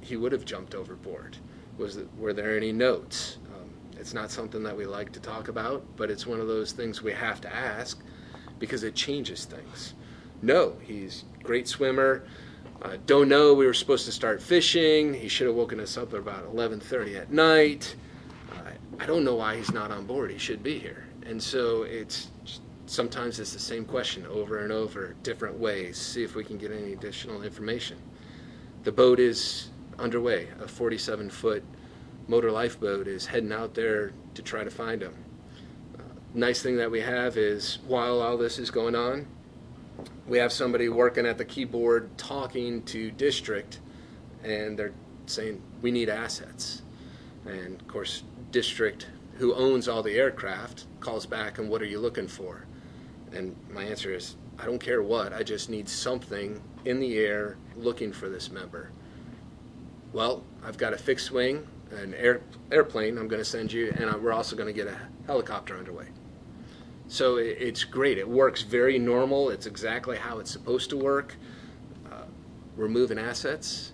he 0.00 0.16
would 0.16 0.32
have 0.32 0.44
jumped 0.44 0.74
overboard? 0.74 1.36
Was 1.78 1.98
were 2.18 2.32
there 2.32 2.56
any 2.56 2.72
notes? 2.72 3.38
Um, 3.54 3.70
it's 3.98 4.12
not 4.12 4.30
something 4.30 4.62
that 4.64 4.76
we 4.76 4.86
like 4.86 5.12
to 5.12 5.20
talk 5.20 5.48
about, 5.48 5.84
but 5.96 6.10
it's 6.10 6.26
one 6.26 6.40
of 6.40 6.48
those 6.48 6.72
things 6.72 7.02
we 7.02 7.12
have 7.12 7.40
to 7.42 7.54
ask 7.54 8.02
because 8.58 8.82
it 8.82 8.94
changes 8.94 9.44
things. 9.44 9.94
No, 10.42 10.76
he's 10.82 11.24
great 11.42 11.68
swimmer. 11.68 12.24
Uh, 12.82 12.96
don't 13.04 13.28
know. 13.28 13.52
We 13.52 13.66
were 13.66 13.74
supposed 13.74 14.06
to 14.06 14.12
start 14.12 14.40
fishing. 14.40 15.12
He 15.12 15.28
should 15.28 15.46
have 15.46 15.56
woken 15.56 15.80
us 15.80 15.98
up 15.98 16.14
at 16.14 16.20
about 16.20 16.46
11:30 16.54 17.16
at 17.16 17.30
night. 17.30 17.94
Uh, 18.50 18.70
I 18.98 19.06
don't 19.06 19.22
know 19.22 19.34
why 19.34 19.56
he's 19.56 19.72
not 19.72 19.90
on 19.90 20.06
board. 20.06 20.30
He 20.30 20.38
should 20.38 20.62
be 20.62 20.78
here. 20.78 21.04
And 21.26 21.42
so 21.42 21.82
it's 21.82 22.28
sometimes 22.86 23.38
it's 23.38 23.52
the 23.52 23.58
same 23.58 23.84
question 23.84 24.26
over 24.26 24.64
and 24.64 24.72
over, 24.72 25.14
different 25.22 25.58
ways. 25.58 25.98
See 25.98 26.24
if 26.24 26.34
we 26.34 26.42
can 26.42 26.56
get 26.56 26.72
any 26.72 26.94
additional 26.94 27.42
information. 27.42 27.98
The 28.82 28.92
boat 28.92 29.20
is 29.20 29.68
underway. 29.98 30.48
A 30.58 30.64
47-foot 30.64 31.62
motor 32.26 32.50
lifeboat 32.50 33.06
is 33.06 33.26
heading 33.26 33.52
out 33.52 33.74
there 33.74 34.12
to 34.34 34.42
try 34.42 34.64
to 34.64 34.70
find 34.70 35.02
him. 35.02 35.14
Uh, 35.98 36.02
nice 36.34 36.62
thing 36.62 36.76
that 36.78 36.90
we 36.90 37.00
have 37.00 37.36
is 37.36 37.78
while 37.86 38.20
all 38.20 38.36
this 38.36 38.58
is 38.58 38.70
going 38.70 38.96
on, 38.96 39.26
we 40.30 40.38
have 40.38 40.52
somebody 40.52 40.88
working 40.88 41.26
at 41.26 41.38
the 41.38 41.44
keyboard 41.44 42.16
talking 42.16 42.84
to 42.84 43.10
district, 43.10 43.80
and 44.44 44.78
they're 44.78 44.94
saying 45.26 45.60
we 45.82 45.90
need 45.90 46.08
assets. 46.08 46.82
And 47.44 47.80
of 47.80 47.88
course, 47.88 48.22
district 48.52 49.08
who 49.38 49.52
owns 49.54 49.88
all 49.88 50.04
the 50.04 50.14
aircraft 50.14 50.86
calls 51.00 51.26
back 51.26 51.58
and 51.58 51.68
what 51.68 51.82
are 51.82 51.86
you 51.86 51.98
looking 51.98 52.28
for? 52.28 52.64
And 53.32 53.56
my 53.70 53.82
answer 53.82 54.14
is 54.14 54.36
I 54.56 54.66
don't 54.66 54.78
care 54.78 55.02
what, 55.02 55.32
I 55.32 55.42
just 55.42 55.68
need 55.68 55.88
something 55.88 56.62
in 56.84 57.00
the 57.00 57.18
air 57.18 57.56
looking 57.76 58.12
for 58.12 58.28
this 58.28 58.52
member. 58.52 58.92
Well, 60.12 60.44
I've 60.64 60.78
got 60.78 60.92
a 60.92 60.98
fixed 60.98 61.32
wing, 61.32 61.66
an 61.90 62.14
air, 62.14 62.42
airplane 62.70 63.18
I'm 63.18 63.26
going 63.26 63.40
to 63.40 63.44
send 63.44 63.72
you, 63.72 63.92
and 63.96 64.22
we're 64.22 64.32
also 64.32 64.54
going 64.54 64.68
to 64.68 64.72
get 64.72 64.86
a 64.86 64.96
helicopter 65.26 65.76
underway. 65.76 66.06
So 67.10 67.38
it's 67.38 67.82
great. 67.82 68.18
It 68.18 68.28
works 68.28 68.62
very 68.62 68.96
normal. 68.96 69.50
It's 69.50 69.66
exactly 69.66 70.16
how 70.16 70.38
it's 70.38 70.50
supposed 70.50 70.90
to 70.90 70.96
work. 70.96 71.34
Uh, 72.08 72.22
we're 72.76 72.88
moving 72.88 73.18
assets, 73.18 73.90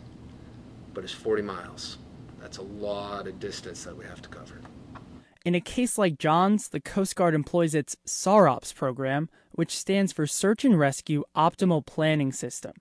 but 0.93 1.03
it's 1.03 1.15
40 1.15 1.41
miles. 1.41 1.97
That's 2.39 2.59
a 2.59 2.63
lot 2.63 3.27
of 3.27 3.41
distance 3.41 3.85
that 3.85 3.97
we 3.97 4.05
have 4.05 4.21
to 4.21 4.29
cover. 4.29 4.61
In 5.47 5.55
a 5.55 5.63
case 5.63 5.97
like 5.97 6.19
John's, 6.19 6.69
the 6.69 6.79
Coast 6.79 7.17
Guard 7.17 7.35
employs 7.35 7.75
its 7.75 7.97
SAROPS 8.05 8.75
program, 8.75 9.31
which 9.53 9.75
stands 9.75 10.13
for 10.13 10.27
Search 10.27 10.63
and 10.63 10.79
Rescue 10.79 11.25
Optimal 11.35 11.87
Planning 11.87 12.33
System. 12.33 12.73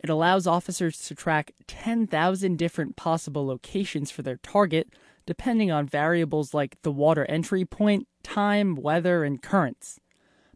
It 0.00 0.08
allows 0.08 0.46
officers 0.46 0.98
to 1.08 1.14
track 1.14 1.52
10,000 1.66 2.56
different 2.56 2.96
possible 2.96 3.46
locations 3.46 4.10
for 4.10 4.22
their 4.22 4.38
target, 4.38 4.88
depending 5.28 5.70
on 5.70 5.86
variables 5.86 6.54
like 6.54 6.80
the 6.80 6.90
water 6.90 7.26
entry 7.26 7.62
point, 7.62 8.08
time, 8.22 8.74
weather, 8.74 9.24
and 9.24 9.42
currents. 9.42 10.00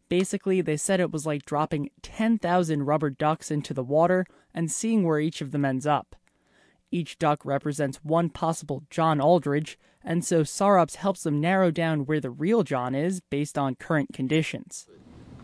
Basically, 0.09 0.63
they 0.63 0.79
said 0.79 0.99
it 0.99 1.13
was 1.13 1.27
like 1.27 1.45
dropping 1.45 1.91
10,000 2.01 2.83
rubber 2.85 3.11
ducks 3.11 3.51
into 3.51 3.75
the 3.75 3.85
water 3.85 4.25
and 4.55 4.73
seeing 4.73 5.05
where 5.05 5.21
each 5.21 5.43
of 5.43 5.51
them 5.51 5.67
ends 5.67 5.87
up. 5.87 6.17
Each 6.91 7.19
duck 7.19 7.45
represents 7.45 8.03
one 8.03 8.31
possible 8.31 8.85
John 8.89 9.21
Aldridge, 9.21 9.79
and 10.03 10.25
so 10.25 10.43
SAROPS 10.43 10.95
helps 10.95 11.23
them 11.23 11.39
narrow 11.39 11.71
down 11.71 12.07
where 12.07 12.21
the 12.21 12.31
real 12.31 12.63
John 12.63 12.95
is 12.95 13.21
based 13.21 13.59
on 13.59 13.75
current 13.75 14.15
conditions. 14.15 14.87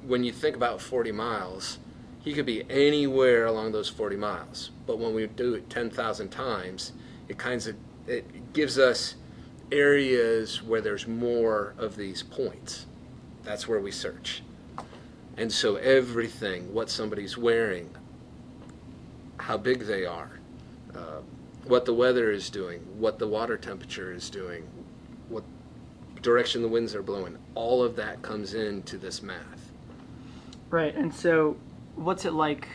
When 0.07 0.25
you 0.25 0.33
think 0.33 0.57
about 0.57 0.81
40 0.81 1.13
miles, 1.13 1.81
he 2.21 2.33
could 2.33 2.47
be 2.47 2.65
anywhere 2.71 3.45
along 3.45 3.73
those 3.73 3.91
40 3.91 4.17
miles. 4.17 4.71
But 4.87 4.99
when 4.99 5.13
we 5.13 5.27
do 5.27 5.53
it 5.53 5.69
10,000 5.69 6.31
times, 6.31 6.93
it 7.29 7.37
kinds 7.37 7.67
of 7.67 7.77
it 8.09 8.53
gives 8.53 8.79
us 8.79 9.15
areas 9.71 10.63
where 10.63 10.81
there's 10.81 11.07
more 11.07 11.75
of 11.79 11.97
these 11.97 12.23
points. 12.23 12.87
That's 13.43 13.69
where 13.69 13.81
we 13.81 13.91
search. 13.91 14.43
And 15.37 15.53
so 15.53 15.77
everything, 15.77 16.73
what 16.75 16.91
somebody's 16.91 17.39
wearing, 17.39 17.91
how 19.39 19.57
big 19.57 19.81
they 19.81 20.05
are, 20.05 20.41
uh, 20.95 21.21
what 21.65 21.85
the 21.85 21.95
weather 21.95 22.31
is 22.31 22.51
doing, 22.51 22.81
what 22.99 23.19
the 23.19 23.29
water 23.29 23.57
temperature 23.57 24.13
is 24.13 24.31
doing, 24.31 24.67
what 25.29 25.45
direction 26.23 26.63
the 26.63 26.69
winds 26.69 26.95
are 26.95 27.03
blowing, 27.03 27.39
all 27.55 27.83
of 27.83 27.95
that 27.97 28.21
comes 28.23 28.55
into 28.55 28.99
this 28.99 29.23
math. 29.23 29.71
Right, 30.71 30.95
and 30.95 31.15
so 31.15 31.57
what's 31.95 32.25
it 32.25 32.33
like, 32.33 32.69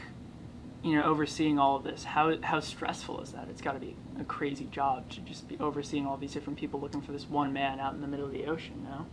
you 0.84 0.96
know, 0.96 1.04
overseeing 1.04 1.58
all 1.58 1.78
of 1.78 1.84
this? 1.84 2.04
How 2.04 2.38
how 2.42 2.60
stressful 2.60 3.22
is 3.22 3.32
that? 3.32 3.48
It's 3.50 3.62
got 3.62 3.74
to 3.74 3.80
be 3.80 3.96
a 4.20 4.24
crazy 4.26 4.66
job 4.66 5.10
to 5.12 5.22
just 5.22 5.48
be 5.48 5.58
overseeing 5.60 6.06
all 6.06 6.18
these 6.18 6.34
different 6.34 6.60
people 6.60 6.80
looking 6.80 7.02
for 7.02 7.14
this 7.14 7.28
one 7.30 7.54
man 7.54 7.80
out 7.80 7.94
in 7.94 8.02
the 8.02 8.08
middle 8.08 8.26
of 8.26 8.34
the 8.34 8.46
ocean. 8.46 8.86
No. 8.90 9.06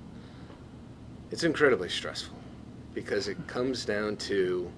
It's 1.31 1.45
incredibly 1.45 1.89
stressful 1.89 2.37
because 2.93 3.29
it 3.29 3.47
comes 3.47 3.85
down 3.85 4.17
to 4.17 4.71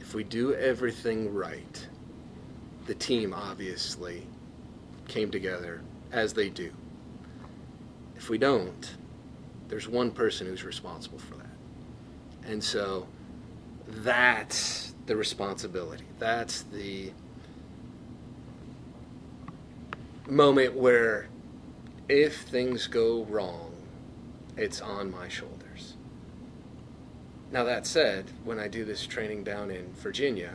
if 0.00 0.14
we 0.14 0.22
do 0.22 0.54
everything 0.54 1.34
right, 1.34 1.86
the 2.86 2.94
team 2.94 3.34
obviously 3.34 4.26
came 5.08 5.30
together 5.30 5.82
as 6.12 6.32
they 6.32 6.48
do. 6.48 6.72
If 8.16 8.30
we 8.30 8.38
don't, 8.38 8.96
there's 9.68 9.88
one 9.88 10.10
person 10.10 10.46
who's 10.46 10.64
responsible 10.64 11.18
for 11.18 11.34
that. 11.34 12.50
And 12.50 12.62
so 12.62 13.06
that's 13.86 14.94
the 15.08 15.16
responsibility. 15.16 16.04
That's 16.18 16.62
the 16.62 17.10
moment 20.28 20.74
where 20.74 21.28
if 22.08 22.42
things 22.42 22.86
go 22.86 23.24
wrong, 23.24 23.72
it's 24.56 24.80
on 24.80 25.10
my 25.10 25.28
shoulders. 25.28 25.94
Now, 27.50 27.64
that 27.64 27.86
said, 27.86 28.26
when 28.44 28.58
I 28.58 28.68
do 28.68 28.84
this 28.84 29.06
training 29.06 29.44
down 29.44 29.70
in 29.70 29.92
Virginia, 29.94 30.52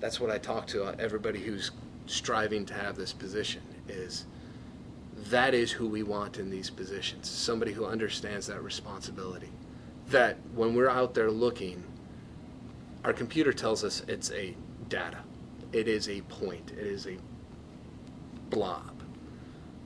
that's 0.00 0.18
what 0.18 0.30
I 0.30 0.38
talk 0.38 0.66
to 0.68 0.94
everybody 0.98 1.38
who's 1.38 1.70
striving 2.06 2.66
to 2.66 2.74
have 2.74 2.96
this 2.96 3.12
position 3.12 3.62
is 3.88 4.26
that 5.16 5.54
is 5.54 5.70
who 5.70 5.86
we 5.86 6.02
want 6.02 6.38
in 6.38 6.50
these 6.50 6.68
positions 6.68 7.28
somebody 7.28 7.72
who 7.72 7.86
understands 7.86 8.48
that 8.48 8.60
responsibility 8.60 9.50
that 10.08 10.36
when 10.54 10.74
we're 10.74 10.88
out 10.90 11.14
there 11.14 11.30
looking 11.30 11.84
our 13.04 13.12
computer 13.12 13.52
tells 13.52 13.84
us 13.84 14.02
it's 14.08 14.30
a 14.32 14.54
data. 14.88 15.18
It 15.72 15.88
is 15.88 16.08
a 16.08 16.20
point. 16.22 16.72
It 16.72 16.86
is 16.86 17.06
a 17.06 17.16
blob. 18.50 19.02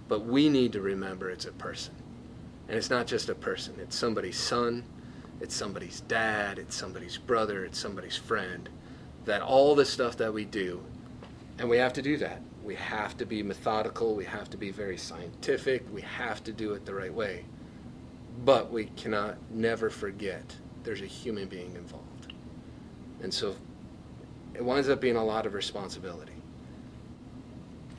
But 0.08 0.24
we 0.24 0.48
need 0.48 0.72
to 0.72 0.80
remember 0.80 1.30
it's 1.30 1.46
a 1.46 1.52
person. 1.52 1.94
And 2.68 2.76
it's 2.76 2.90
not 2.90 3.06
just 3.06 3.28
a 3.28 3.34
person. 3.34 3.76
It's 3.78 3.96
somebody's 3.96 4.38
son. 4.38 4.84
It's 5.40 5.54
somebody's 5.54 6.00
dad. 6.00 6.58
It's 6.58 6.76
somebody's 6.76 7.16
brother. 7.16 7.64
It's 7.64 7.78
somebody's 7.78 8.16
friend 8.16 8.68
that 9.24 9.42
all 9.42 9.74
the 9.74 9.84
stuff 9.84 10.16
that 10.16 10.32
we 10.32 10.44
do 10.44 10.82
and 11.58 11.68
we 11.68 11.78
have 11.78 11.92
to 11.94 12.02
do 12.02 12.16
that. 12.18 12.42
We 12.62 12.74
have 12.74 13.16
to 13.18 13.26
be 13.26 13.42
methodical. 13.42 14.14
We 14.14 14.24
have 14.26 14.50
to 14.50 14.56
be 14.56 14.70
very 14.70 14.98
scientific. 14.98 15.84
We 15.92 16.02
have 16.02 16.44
to 16.44 16.52
do 16.52 16.72
it 16.72 16.84
the 16.84 16.94
right 16.94 17.12
way. 17.12 17.44
But 18.44 18.70
we 18.70 18.86
cannot 18.96 19.38
never 19.50 19.88
forget 19.88 20.56
there's 20.82 21.00
a 21.00 21.06
human 21.06 21.48
being 21.48 21.74
involved 21.74 22.15
and 23.22 23.32
so 23.32 23.54
it 24.54 24.64
winds 24.64 24.88
up 24.88 25.00
being 25.00 25.16
a 25.16 25.24
lot 25.24 25.46
of 25.46 25.54
responsibility. 25.54 26.32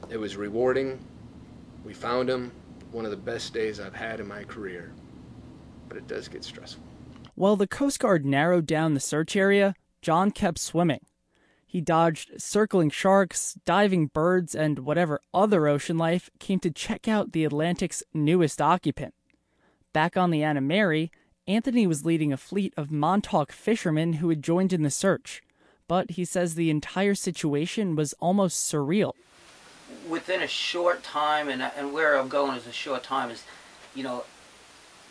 It 0.10 0.18
was 0.18 0.38
rewarding. 0.38 1.00
We 1.84 1.94
found 1.94 2.30
him. 2.30 2.52
One 2.92 3.06
of 3.06 3.12
the 3.12 3.18
best 3.18 3.54
days 3.54 3.80
i've 3.80 3.94
had 3.94 4.20
in 4.20 4.28
my 4.28 4.44
career. 4.44 4.94
But 5.90 5.98
it 5.98 6.08
does 6.08 6.28
get 6.28 6.44
stressful. 6.44 6.84
While 7.36 7.56
the 7.56 7.68
Coast 7.68 8.00
Guard 8.00 8.26
narrowed 8.26 8.66
down 8.66 8.94
the 8.94 9.00
search 9.00 9.36
area, 9.36 9.76
John 10.02 10.32
kept 10.32 10.58
swimming. 10.58 11.02
He 11.66 11.82
dodged 11.82 12.42
circling 12.42 12.90
sharks, 12.90 13.58
diving 13.66 14.08
birds, 14.08 14.56
and 14.56 14.80
whatever 14.80 15.20
other 15.34 15.68
ocean 15.68 15.98
life 15.98 16.30
came 16.40 16.60
to 16.62 16.72
check 16.72 17.08
out 17.08 17.34
the 17.34 17.44
Atlantic's 17.44 18.02
newest 18.14 18.62
occupant. 18.62 19.14
Back 19.92 20.16
on 20.16 20.32
the 20.32 20.44
Anna 20.44 20.62
Mary, 20.62 21.12
Anthony 21.48 21.88
was 21.88 22.06
leading 22.06 22.34
a 22.34 22.38
fleet 22.38 22.74
of 22.76 22.92
Montauk 22.92 23.54
fishermen 23.54 24.14
who 24.14 24.28
had 24.30 24.42
joined 24.44 24.74
in 24.74 24.84
the 24.84 24.92
search. 24.92 25.42
But 25.88 26.12
he 26.12 26.26
says 26.26 26.56
the 26.56 26.70
entire 26.70 27.16
situation 27.16 27.96
was 27.96 28.14
almost 28.20 28.70
surreal. 28.70 29.14
within 30.08 30.42
a 30.42 30.48
short 30.48 31.04
time, 31.04 31.50
and 31.50 31.62
and 31.62 31.94
where 31.94 32.18
I'm 32.18 32.30
going 32.30 32.58
is 32.58 32.68
a 32.68 32.72
short 32.72 33.04
time 33.04 33.30
is, 33.30 33.44
you 33.96 34.04
know, 34.04 34.24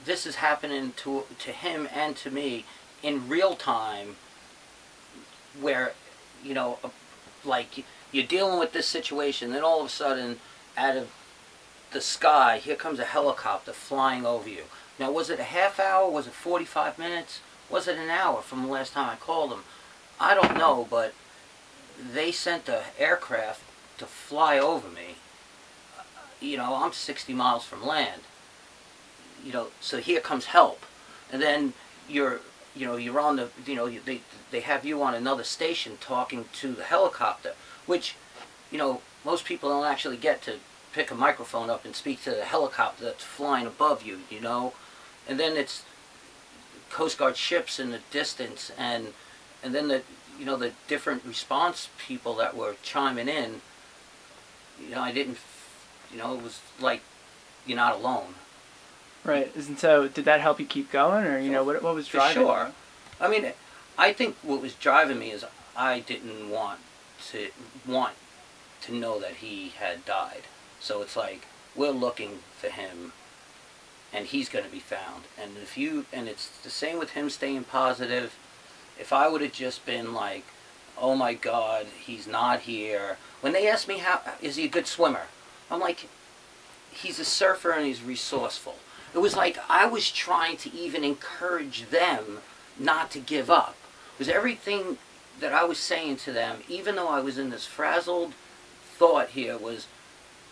this 0.04 0.26
is 0.26 0.36
happening 0.36 0.92
to 0.98 1.24
to 1.38 1.50
him 1.52 1.88
and 1.94 2.16
to 2.16 2.30
me 2.30 2.64
in 3.02 3.28
real 3.28 3.54
time, 3.54 4.16
where, 5.60 5.92
you 6.42 6.54
know, 6.54 6.78
like 7.44 7.84
you're 8.12 8.26
dealing 8.26 8.58
with 8.58 8.72
this 8.72 8.86
situation, 8.86 9.52
then 9.52 9.62
all 9.62 9.80
of 9.80 9.86
a 9.86 9.90
sudden, 9.90 10.38
out 10.76 10.96
of 10.96 11.10
the 11.92 12.00
sky, 12.00 12.58
here 12.58 12.76
comes 12.76 12.98
a 12.98 13.04
helicopter 13.04 13.72
flying 13.72 14.26
over 14.26 14.48
you. 14.48 14.64
Now, 14.98 15.12
was 15.12 15.28
it 15.30 15.38
a 15.38 15.44
half 15.44 15.78
hour? 15.78 16.10
Was 16.10 16.26
it 16.26 16.32
45 16.32 16.98
minutes? 16.98 17.40
Was 17.68 17.88
it 17.88 17.98
an 17.98 18.08
hour 18.08 18.40
from 18.42 18.62
the 18.62 18.68
last 18.68 18.92
time 18.92 19.10
I 19.10 19.16
called 19.16 19.50
them? 19.50 19.64
I 20.18 20.34
don't 20.34 20.56
know, 20.56 20.86
but 20.88 21.12
they 22.00 22.32
sent 22.32 22.68
a 22.68 22.84
aircraft 22.98 23.62
to 23.98 24.06
fly 24.06 24.58
over 24.58 24.88
me. 24.88 25.16
You 26.40 26.58
know, 26.58 26.76
I'm 26.76 26.92
60 26.92 27.32
miles 27.32 27.64
from 27.64 27.84
land. 27.84 28.22
You 29.44 29.52
know, 29.52 29.68
so 29.80 29.98
here 29.98 30.20
comes 30.20 30.46
help, 30.46 30.84
and 31.32 31.40
then 31.40 31.74
you're, 32.08 32.40
you 32.74 32.86
know, 32.86 32.96
you're 32.96 33.20
on 33.20 33.36
the, 33.36 33.48
you 33.64 33.74
know, 33.74 33.88
they 33.88 34.20
they 34.50 34.60
have 34.60 34.84
you 34.84 35.02
on 35.02 35.14
another 35.14 35.44
station 35.44 35.98
talking 36.00 36.46
to 36.54 36.72
the 36.72 36.84
helicopter, 36.84 37.52
which, 37.86 38.16
you 38.70 38.78
know, 38.78 39.02
most 39.24 39.44
people 39.44 39.68
don't 39.68 39.84
actually 39.84 40.16
get 40.16 40.42
to 40.42 40.56
pick 40.92 41.10
a 41.10 41.14
microphone 41.14 41.70
up 41.70 41.84
and 41.84 41.94
speak 41.94 42.22
to 42.24 42.30
the 42.30 42.44
helicopter 42.44 43.04
that's 43.04 43.22
flying 43.22 43.66
above 43.66 44.02
you. 44.02 44.20
You 44.30 44.40
know, 44.40 44.72
and 45.28 45.38
then 45.38 45.56
it's 45.56 45.84
Coast 46.90 47.18
Guard 47.18 47.36
ships 47.36 47.78
in 47.78 47.90
the 47.90 48.00
distance, 48.10 48.70
and 48.78 49.12
and 49.62 49.74
then 49.74 49.88
the 49.88 50.02
you 50.38 50.44
know 50.44 50.56
the 50.56 50.72
different 50.88 51.24
response 51.24 51.88
people 51.98 52.34
that 52.36 52.56
were 52.56 52.76
chiming 52.82 53.28
in. 53.28 53.60
You 54.82 54.94
know, 54.94 55.00
I 55.00 55.12
didn't. 55.12 55.38
You 56.12 56.18
know, 56.18 56.34
it 56.34 56.42
was 56.42 56.60
like 56.80 57.02
you're 57.66 57.76
not 57.76 57.94
alone. 57.94 58.34
Right. 59.24 59.54
And 59.56 59.78
so, 59.78 60.06
did 60.06 60.24
that 60.24 60.40
help 60.40 60.60
you 60.60 60.66
keep 60.66 60.92
going, 60.92 61.26
or 61.26 61.38
you 61.38 61.50
know, 61.50 61.64
what 61.64 61.82
what 61.82 61.94
was 61.94 62.08
driving? 62.08 62.42
you? 62.42 62.48
sure. 62.48 62.72
I 63.20 63.28
mean, 63.28 63.52
I 63.98 64.12
think 64.12 64.36
what 64.42 64.62
was 64.62 64.74
driving 64.74 65.18
me 65.18 65.30
is 65.30 65.44
I 65.76 66.00
didn't 66.00 66.50
want 66.50 66.80
to 67.30 67.48
want 67.86 68.14
to 68.82 68.94
know 68.94 69.18
that 69.20 69.36
he 69.36 69.70
had 69.78 70.04
died. 70.04 70.42
So 70.80 71.02
it's 71.02 71.16
like 71.16 71.46
we're 71.74 71.90
looking 71.90 72.38
for 72.58 72.68
him, 72.68 73.12
and 74.16 74.26
he's 74.26 74.48
going 74.48 74.64
to 74.64 74.70
be 74.70 74.80
found. 74.80 75.24
And 75.40 75.58
if 75.62 75.76
you 75.76 76.06
and 76.12 76.26
it's 76.26 76.48
the 76.48 76.70
same 76.70 76.98
with 76.98 77.10
him 77.10 77.28
staying 77.28 77.64
positive. 77.64 78.34
If 78.98 79.12
I 79.12 79.28
would 79.28 79.42
have 79.42 79.52
just 79.52 79.84
been 79.84 80.14
like, 80.14 80.44
"Oh 80.96 81.14
my 81.14 81.34
God, 81.34 81.86
he's 82.02 82.26
not 82.26 82.60
here," 82.60 83.18
when 83.42 83.52
they 83.52 83.68
asked 83.68 83.86
me 83.86 83.98
how 83.98 84.22
is 84.40 84.56
he 84.56 84.64
a 84.64 84.68
good 84.68 84.86
swimmer, 84.86 85.26
I'm 85.70 85.80
like, 85.80 86.08
he's 86.90 87.20
a 87.20 87.24
surfer 87.26 87.72
and 87.72 87.84
he's 87.84 88.02
resourceful. 88.02 88.76
It 89.14 89.18
was 89.18 89.36
like 89.36 89.58
I 89.68 89.84
was 89.86 90.10
trying 90.10 90.56
to 90.58 90.72
even 90.74 91.04
encourage 91.04 91.90
them 91.90 92.38
not 92.78 93.10
to 93.10 93.18
give 93.20 93.50
up. 93.50 93.76
Because 94.16 94.32
everything 94.32 94.96
that 95.40 95.52
I 95.52 95.64
was 95.64 95.78
saying 95.78 96.16
to 96.16 96.32
them, 96.32 96.60
even 96.68 96.96
though 96.96 97.08
I 97.08 97.20
was 97.20 97.36
in 97.36 97.50
this 97.50 97.66
frazzled 97.66 98.32
thought 98.98 99.30
here, 99.30 99.58
was 99.58 99.86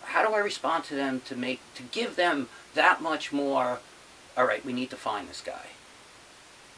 how 0.02 0.26
do 0.26 0.34
I 0.34 0.38
respond 0.38 0.84
to 0.84 0.94
them 0.94 1.22
to 1.24 1.34
make 1.34 1.60
to 1.76 1.82
give 1.82 2.16
them 2.16 2.48
that 2.74 3.02
much 3.02 3.32
more 3.32 3.78
all 4.36 4.46
right, 4.46 4.64
we 4.64 4.72
need 4.72 4.90
to 4.90 4.96
find 4.96 5.28
this 5.28 5.40
guy. 5.40 5.66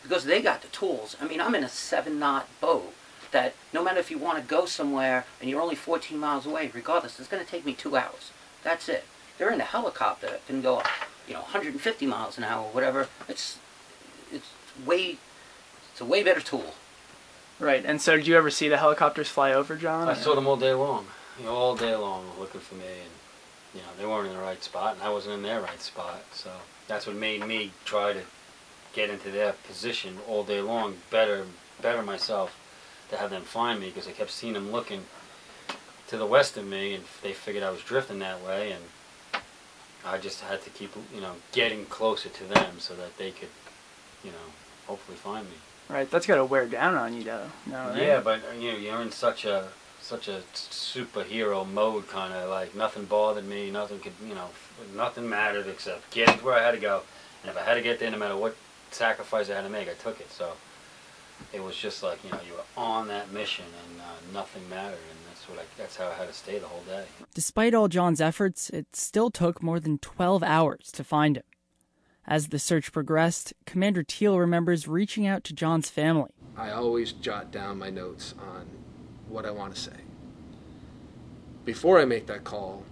Because 0.02 0.24
they 0.24 0.42
got 0.42 0.62
the 0.62 0.68
tools. 0.68 1.16
I 1.20 1.26
mean, 1.26 1.40
I'm 1.40 1.54
in 1.54 1.64
a 1.64 1.68
seven 1.68 2.18
knot 2.18 2.48
boat 2.61 2.94
that 3.32 3.54
no 3.72 3.82
matter 3.82 3.98
if 3.98 4.11
you 4.11 4.18
want 4.18 4.38
to 4.38 4.44
go 4.44 4.66
somewhere 4.66 5.24
and 5.40 5.50
you're 5.50 5.61
only 5.61 5.74
14 5.74 6.18
miles 6.18 6.46
away, 6.46 6.70
regardless, 6.72 7.18
it's 7.18 7.28
going 7.28 7.44
to 7.44 7.50
take 7.50 7.64
me 7.64 7.72
two 7.72 7.96
hours. 7.96 8.30
That's 8.62 8.88
it. 8.88 9.04
They're 9.38 9.50
in 9.50 9.61
a 9.61 9.64
helicopter 9.64 10.28
that 10.28 10.46
can 10.46 10.62
go, 10.62 10.82
you 11.26 11.35
know, 11.35 11.40
150 11.40 12.06
miles 12.06 12.38
an 12.38 12.44
hour, 12.44 12.64
whatever. 12.72 13.09
It's 13.28 13.59
it's 14.32 14.48
way 14.85 15.18
it's 15.92 16.00
a 16.00 16.04
way 16.04 16.22
better 16.22 16.40
tool. 16.40 16.74
Right. 17.59 17.85
And 17.85 18.00
so, 18.00 18.16
did 18.16 18.26
you 18.26 18.37
ever 18.37 18.50
see 18.50 18.68
the 18.68 18.78
helicopters 18.78 19.28
fly 19.28 19.52
over, 19.52 19.76
John? 19.76 20.09
I 20.09 20.14
saw 20.14 20.35
them 20.35 20.46
all 20.46 20.56
day 20.56 20.72
long, 20.72 21.06
you 21.38 21.46
know, 21.46 21.54
all 21.54 21.76
day 21.76 21.94
long 21.94 22.30
looking 22.38 22.61
for 22.61 22.76
me, 22.76 22.85
and 22.85 23.11
you 23.77 23.83
know 23.83 23.89
they 23.99 24.07
weren't 24.07 24.29
in 24.29 24.35
the 24.35 24.41
right 24.41 24.62
spot, 24.62 24.95
and 24.95 25.03
I 25.03 25.11
wasn't 25.11 25.35
in 25.35 25.43
their 25.43 25.61
right 25.61 25.81
spot. 25.81 26.25
So 26.33 26.51
that's 26.89 27.07
what 27.07 27.17
made 27.17 27.47
me 27.47 27.73
try 27.85 28.15
to 28.15 28.23
get 28.95 29.11
into 29.11 29.31
their 29.31 29.53
position 29.53 30.17
all 30.27 30.43
day 30.43 30.62
long, 30.62 30.97
better, 31.11 31.45
better 31.83 32.03
myself, 32.03 32.59
to 33.11 33.17
have 33.17 33.31
them 33.31 33.43
find 33.43 33.79
me 33.79 33.89
because 33.89 34.09
I 34.09 34.12
kept 34.12 34.31
seeing 34.31 34.55
them 34.55 34.73
looking 34.73 35.03
to 36.09 36.17
the 36.17 36.27
west 36.27 36.57
of 36.57 36.67
me, 36.67 36.95
and 36.95 37.05
they 37.23 37.33
figured 37.33 37.62
I 37.62 37.71
was 37.71 37.83
drifting 37.83 38.21
that 38.21 38.43
way, 38.43 38.73
and 38.73 38.83
I 40.05 40.19
just 40.19 40.41
had 40.41 40.62
to 40.62 40.71
keep, 40.71 40.95
you 41.15 41.21
know, 41.21 41.33
getting 41.53 41.85
closer 41.87 42.29
to 42.29 42.45
them 42.45 42.79
so 42.79 42.95
that 42.95 43.19
they 43.19 43.33
could, 43.33 43.51
you 44.25 44.31
know, 44.31 44.47
hopefully 44.87 45.19
find 45.19 45.45
me. 45.47 45.57
Right. 45.89 46.11
That's 46.11 46.27
got 46.27 46.37
to 46.37 46.45
wear 46.45 46.67
down 46.67 46.95
on 46.95 47.15
you, 47.15 47.25
though. 47.25 47.51
No. 47.67 47.91
Right? 47.91 48.03
Yeah, 48.03 48.21
but 48.21 48.41
you 48.59 48.73
know, 48.73 48.79
you're 48.79 49.03
in 49.03 49.12
such 49.12 49.45
a 49.45 49.69
such 50.07 50.29
a 50.29 50.40
superhero 50.55 51.69
mode, 51.69 52.07
kind 52.07 52.33
of 52.33 52.49
like 52.49 52.77
nothing 52.77 53.05
bothered 53.07 53.45
me, 53.45 53.73
nothing 53.73 53.99
could, 53.99 54.12
you 54.25 54.37
know, 54.37 54.49
nothing 54.95 55.29
mattered 55.29 55.66
except 55.66 56.09
getting 56.12 56.38
to 56.38 56.45
where 56.45 56.55
I 56.55 56.62
had 56.62 56.71
to 56.71 56.81
go, 56.81 57.03
and 57.42 57.51
if 57.51 57.57
I 57.57 57.62
had 57.62 57.75
to 57.75 57.83
get 57.83 57.99
there, 57.99 58.11
no 58.12 58.16
matter 58.16 58.37
what 58.37 58.57
sacrifice 58.92 59.51
I 59.51 59.57
had 59.57 59.62
to 59.62 59.69
make, 59.69 59.88
I 59.88 59.95
took 59.95 60.21
it. 60.21 60.31
So 60.31 60.53
it 61.53 61.61
was 61.61 61.77
just 61.77 62.05
like 62.05 62.23
you 62.23 62.31
know, 62.31 62.38
you 62.47 62.53
were 62.55 62.81
on 62.81 63.09
that 63.09 63.33
mission, 63.33 63.64
and 63.85 64.01
uh, 64.01 64.05
nothing 64.33 64.62
mattered, 64.71 64.92
and 65.11 65.19
that's 65.29 65.49
what 65.49 65.59
I, 65.59 65.62
that's 65.77 65.97
how 65.97 66.07
I 66.09 66.14
had 66.14 66.29
to 66.29 66.35
stay 66.35 66.61
the 66.61 66.69
whole 66.69 66.85
day. 66.87 67.07
Despite 67.35 67.75
all 67.75 67.88
John's 67.88 68.21
efforts, 68.21 68.71
it 68.71 68.95
still 68.95 69.33
took 69.33 69.61
more 69.61 69.81
than 69.81 69.99
12 69.99 70.45
hours 70.45 70.92
to 70.92 71.03
find 71.03 71.37
him. 71.37 71.45
As 72.29 72.49
the 72.49 72.61
search 72.61 72.92
progressed, 72.92 73.55
Commander 73.66 74.05
Theel 74.05 74.38
remembers 74.38 74.87
reaching 74.87 75.27
out 75.27 75.42
to 75.45 75.53
John's 75.53 75.90
family. 75.90 76.31
I 76.57 76.71
always 76.71 77.11
jot 77.11 77.51
down 77.51 77.79
my 77.79 77.90
notes 77.90 78.35
on 78.38 78.66
what 79.29 79.47
I 79.47 79.51
want 79.51 79.75
to 79.75 79.81
say. 79.81 79.97
Before 81.65 81.99
I 81.99 82.05
make 82.05 82.27
that 82.27 82.45
call, 82.45 82.85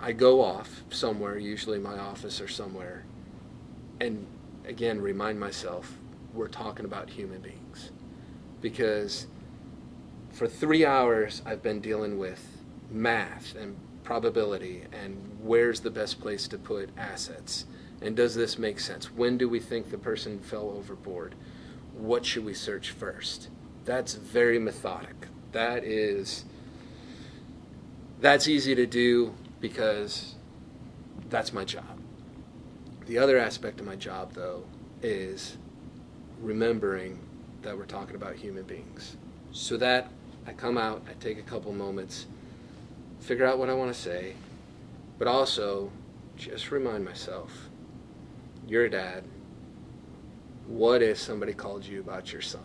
I 0.00 0.12
go 0.12 0.42
off 0.42 0.82
somewhere, 0.90 1.38
usually 1.38 1.78
my 1.78 1.98
office 1.98 2.40
or 2.40 2.48
somewhere, 2.48 3.04
and 4.00 4.26
again 4.66 5.00
remind 5.00 5.38
myself 5.40 5.96
we're 6.34 6.48
talking 6.48 6.84
about 6.84 7.10
human 7.10 7.40
beings. 7.40 7.90
Because 8.60 9.26
for 10.30 10.46
three 10.46 10.84
hours 10.84 11.42
I've 11.44 11.62
been 11.62 11.80
dealing 11.80 12.18
with 12.18 12.58
math 12.90 13.54
and 13.54 13.76
probability 14.04 14.84
and 14.92 15.16
where's 15.40 15.80
the 15.80 15.90
best 15.90 16.20
place 16.20 16.48
to 16.48 16.58
put 16.58 16.90
assets 16.96 17.66
and 18.00 18.16
does 18.16 18.34
this 18.34 18.58
make 18.58 18.80
sense? 18.80 19.12
When 19.12 19.38
do 19.38 19.48
we 19.48 19.60
think 19.60 19.90
the 19.90 19.98
person 19.98 20.40
fell 20.40 20.70
overboard? 20.70 21.34
what 21.94 22.24
should 22.24 22.44
we 22.44 22.54
search 22.54 22.90
first? 22.90 23.48
That's 23.84 24.14
very 24.14 24.58
methodic. 24.58 25.28
That 25.52 25.84
is 25.84 26.44
that's 28.20 28.46
easy 28.46 28.74
to 28.76 28.86
do 28.86 29.34
because 29.60 30.36
that's 31.28 31.52
my 31.52 31.64
job. 31.64 31.98
The 33.06 33.18
other 33.18 33.36
aspect 33.36 33.80
of 33.80 33.86
my 33.86 33.96
job, 33.96 34.32
though, 34.32 34.62
is 35.02 35.56
remembering 36.40 37.18
that 37.62 37.76
we're 37.76 37.84
talking 37.84 38.14
about 38.14 38.36
human 38.36 38.62
beings. 38.62 39.16
So 39.50 39.76
that 39.78 40.08
I 40.46 40.52
come 40.52 40.78
out, 40.78 41.02
I 41.08 41.14
take 41.14 41.38
a 41.38 41.42
couple 41.42 41.72
moments, 41.72 42.26
figure 43.20 43.44
out 43.44 43.58
what 43.58 43.68
I 43.68 43.74
want 43.74 43.92
to 43.92 44.00
say, 44.00 44.34
but 45.18 45.26
also 45.26 45.90
just 46.36 46.70
remind 46.70 47.04
myself 47.04 47.68
you're 48.68 48.84
a 48.84 48.90
dad. 48.90 49.24
What 50.66 51.02
if 51.02 51.18
somebody 51.18 51.52
called 51.52 51.84
you 51.84 52.00
about 52.00 52.32
your 52.32 52.42
son? 52.42 52.62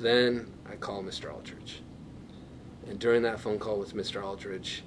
Then 0.00 0.51
I 0.72 0.76
call 0.76 1.02
Mr. 1.02 1.30
Aldridge. 1.30 1.82
And 2.88 2.98
during 2.98 3.22
that 3.22 3.38
phone 3.38 3.58
call 3.58 3.78
with 3.78 3.94
Mr. 3.94 4.24
Aldridge, 4.24 4.82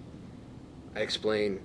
I 0.95 1.02
explain 1.02 1.60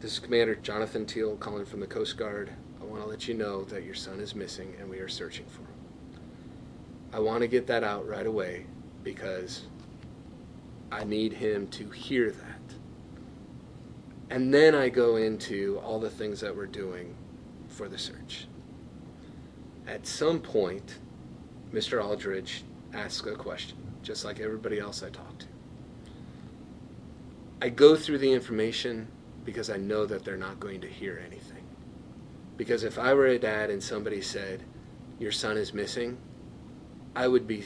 this 0.00 0.12
is 0.12 0.18
Commander 0.18 0.54
Jonathan 0.54 1.04
Theel 1.04 1.36
calling 1.36 1.66
from 1.66 1.80
the 1.80 1.86
Coast 1.86 2.16
Guard. 2.16 2.50
I 2.80 2.84
want 2.84 3.02
to 3.02 3.08
let 3.08 3.28
you 3.28 3.34
know 3.34 3.64
that 3.64 3.84
your 3.84 3.94
son 3.94 4.20
is 4.20 4.34
missing 4.34 4.74
and 4.80 4.88
we 4.88 5.00
are 5.00 5.08
searching 5.08 5.44
for 5.46 5.60
him. 5.60 6.20
I 7.12 7.20
want 7.20 7.42
to 7.42 7.46
get 7.46 7.66
that 7.66 7.84
out 7.84 8.08
right 8.08 8.26
away 8.26 8.64
because 9.02 9.64
I 10.90 11.04
need 11.04 11.34
him 11.34 11.68
to 11.68 11.90
hear 11.90 12.30
that. 12.30 12.74
And 14.30 14.52
then 14.52 14.74
I 14.74 14.88
go 14.88 15.16
into 15.16 15.78
all 15.84 16.00
the 16.00 16.10
things 16.10 16.40
that 16.40 16.56
we're 16.56 16.66
doing 16.66 17.14
for 17.68 17.86
the 17.86 17.98
search. 17.98 18.46
At 19.86 20.06
some 20.06 20.40
point, 20.40 20.98
Mr. 21.72 22.02
Aldridge 22.02 22.64
asks 22.92 23.26
a 23.26 23.34
question, 23.34 23.78
just 24.02 24.24
like 24.24 24.40
everybody 24.40 24.78
else 24.78 25.02
I 25.02 25.10
talk 25.10 25.38
to. 25.38 25.46
I 27.60 27.68
go 27.70 27.96
through 27.96 28.18
the 28.18 28.32
information 28.32 29.08
because 29.44 29.70
I 29.70 29.76
know 29.76 30.06
that 30.06 30.24
they're 30.24 30.36
not 30.36 30.60
going 30.60 30.80
to 30.82 30.88
hear 30.88 31.22
anything. 31.24 31.64
Because 32.56 32.84
if 32.84 32.98
I 32.98 33.14
were 33.14 33.26
a 33.26 33.38
dad 33.38 33.70
and 33.70 33.82
somebody 33.82 34.20
said, 34.20 34.62
Your 35.18 35.32
son 35.32 35.56
is 35.56 35.72
missing, 35.72 36.18
I 37.14 37.28
would 37.28 37.46
be 37.46 37.64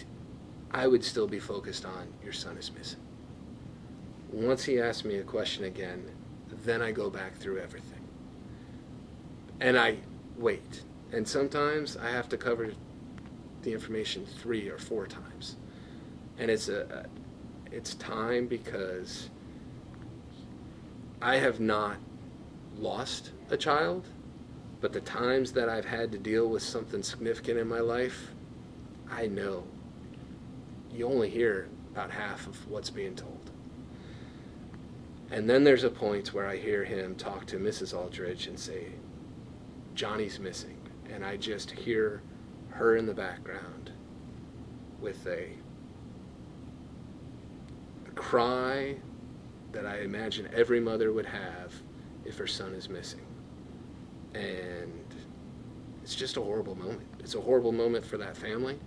I 0.71 0.87
would 0.87 1.05
still 1.05 1.27
be 1.27 1.41
focused 1.41 1.85
on 1.85 2.13
your 2.23 2.33
son 2.33 2.57
is 2.57 2.71
missing. 2.73 3.01
Once 4.31 4.65
he 4.65 4.81
asks 4.81 5.05
me 5.05 5.17
a 5.17 5.25
question 5.25 5.65
again, 5.65 6.05
then 6.65 6.81
I 6.81 6.93
go 6.93 7.11
back 7.11 7.37
through 7.37 7.59
everything. 7.59 8.07
And 9.61 9.77
I 9.77 9.97
wait. 10.37 10.83
And 11.13 11.27
sometimes 11.27 11.97
I 11.97 12.11
have 12.11 12.29
to 12.29 12.37
cover 12.37 12.73
the 13.63 13.73
information 13.73 14.27
three 14.27 14.69
or 14.69 14.79
four 14.79 15.07
times. 15.07 15.57
And 16.39 16.51
it's 16.51 16.69
a 16.69 17.07
it's 17.71 17.95
time 17.95 18.47
because 18.47 19.31
I 21.23 21.37
have 21.37 21.61
not 21.61 21.99
lost 22.77 23.33
a 23.51 23.57
child, 23.57 24.07
but 24.81 24.93
the 24.93 25.01
times 25.01 25.53
that 25.53 25.69
I've 25.69 25.85
had 25.85 26.11
to 26.13 26.19
deal 26.19 26.49
with 26.49 26.63
something 26.63 27.03
significant 27.03 27.59
in 27.59 27.69
my 27.69 27.81
life, 27.81 28.33
I 29.11 29.27
know 29.27 29.65
you 30.93 31.07
only 31.07 31.31
hear 31.31 31.69
about 31.93 32.11
half 32.11 32.47
of 32.47 32.69
what's 32.69 32.91
being 32.91 33.15
told. 33.15 33.51
And 35.31 35.49
then 35.49 35.63
there's 35.63 35.85
a 35.85 35.91
point 35.91 36.35
where 36.35 36.47
I 36.47 36.57
hear 36.57 36.85
him 36.85 37.15
talk 37.15 37.47
to 37.47 37.57
Mrs. 37.57 37.97
Aldridge 37.97 38.49
and 38.49 38.59
say, 38.59 38.87
Johnny's 39.95 40.41
missing. 40.41 40.77
And 41.13 41.25
I 41.25 41.37
just 41.37 41.71
hear 41.71 42.23
her 42.81 42.97
in 42.97 43.05
the 43.05 43.13
background 43.13 43.93
with 45.03 45.27
a, 45.27 45.51
a 48.07 48.11
cry 48.13 48.97
that 49.73 49.85
I 49.85 49.99
imagine 49.99 50.49
every 50.55 50.81
mother 50.81 51.13
would 51.13 51.27
have 51.27 51.75
if 52.25 52.39
her 52.39 52.47
son 52.47 52.73
is 52.73 52.89
missing. 52.89 53.21
And 54.33 55.05
it's 56.03 56.15
just 56.15 56.39
a 56.39 56.41
horrible 56.41 56.75
moment. 56.75 57.07
It's 57.19 57.35
a 57.35 57.41
horrible 57.41 57.73
moment 57.73 58.03
for 58.03 58.17
that 58.17 58.35
family. 58.35 58.79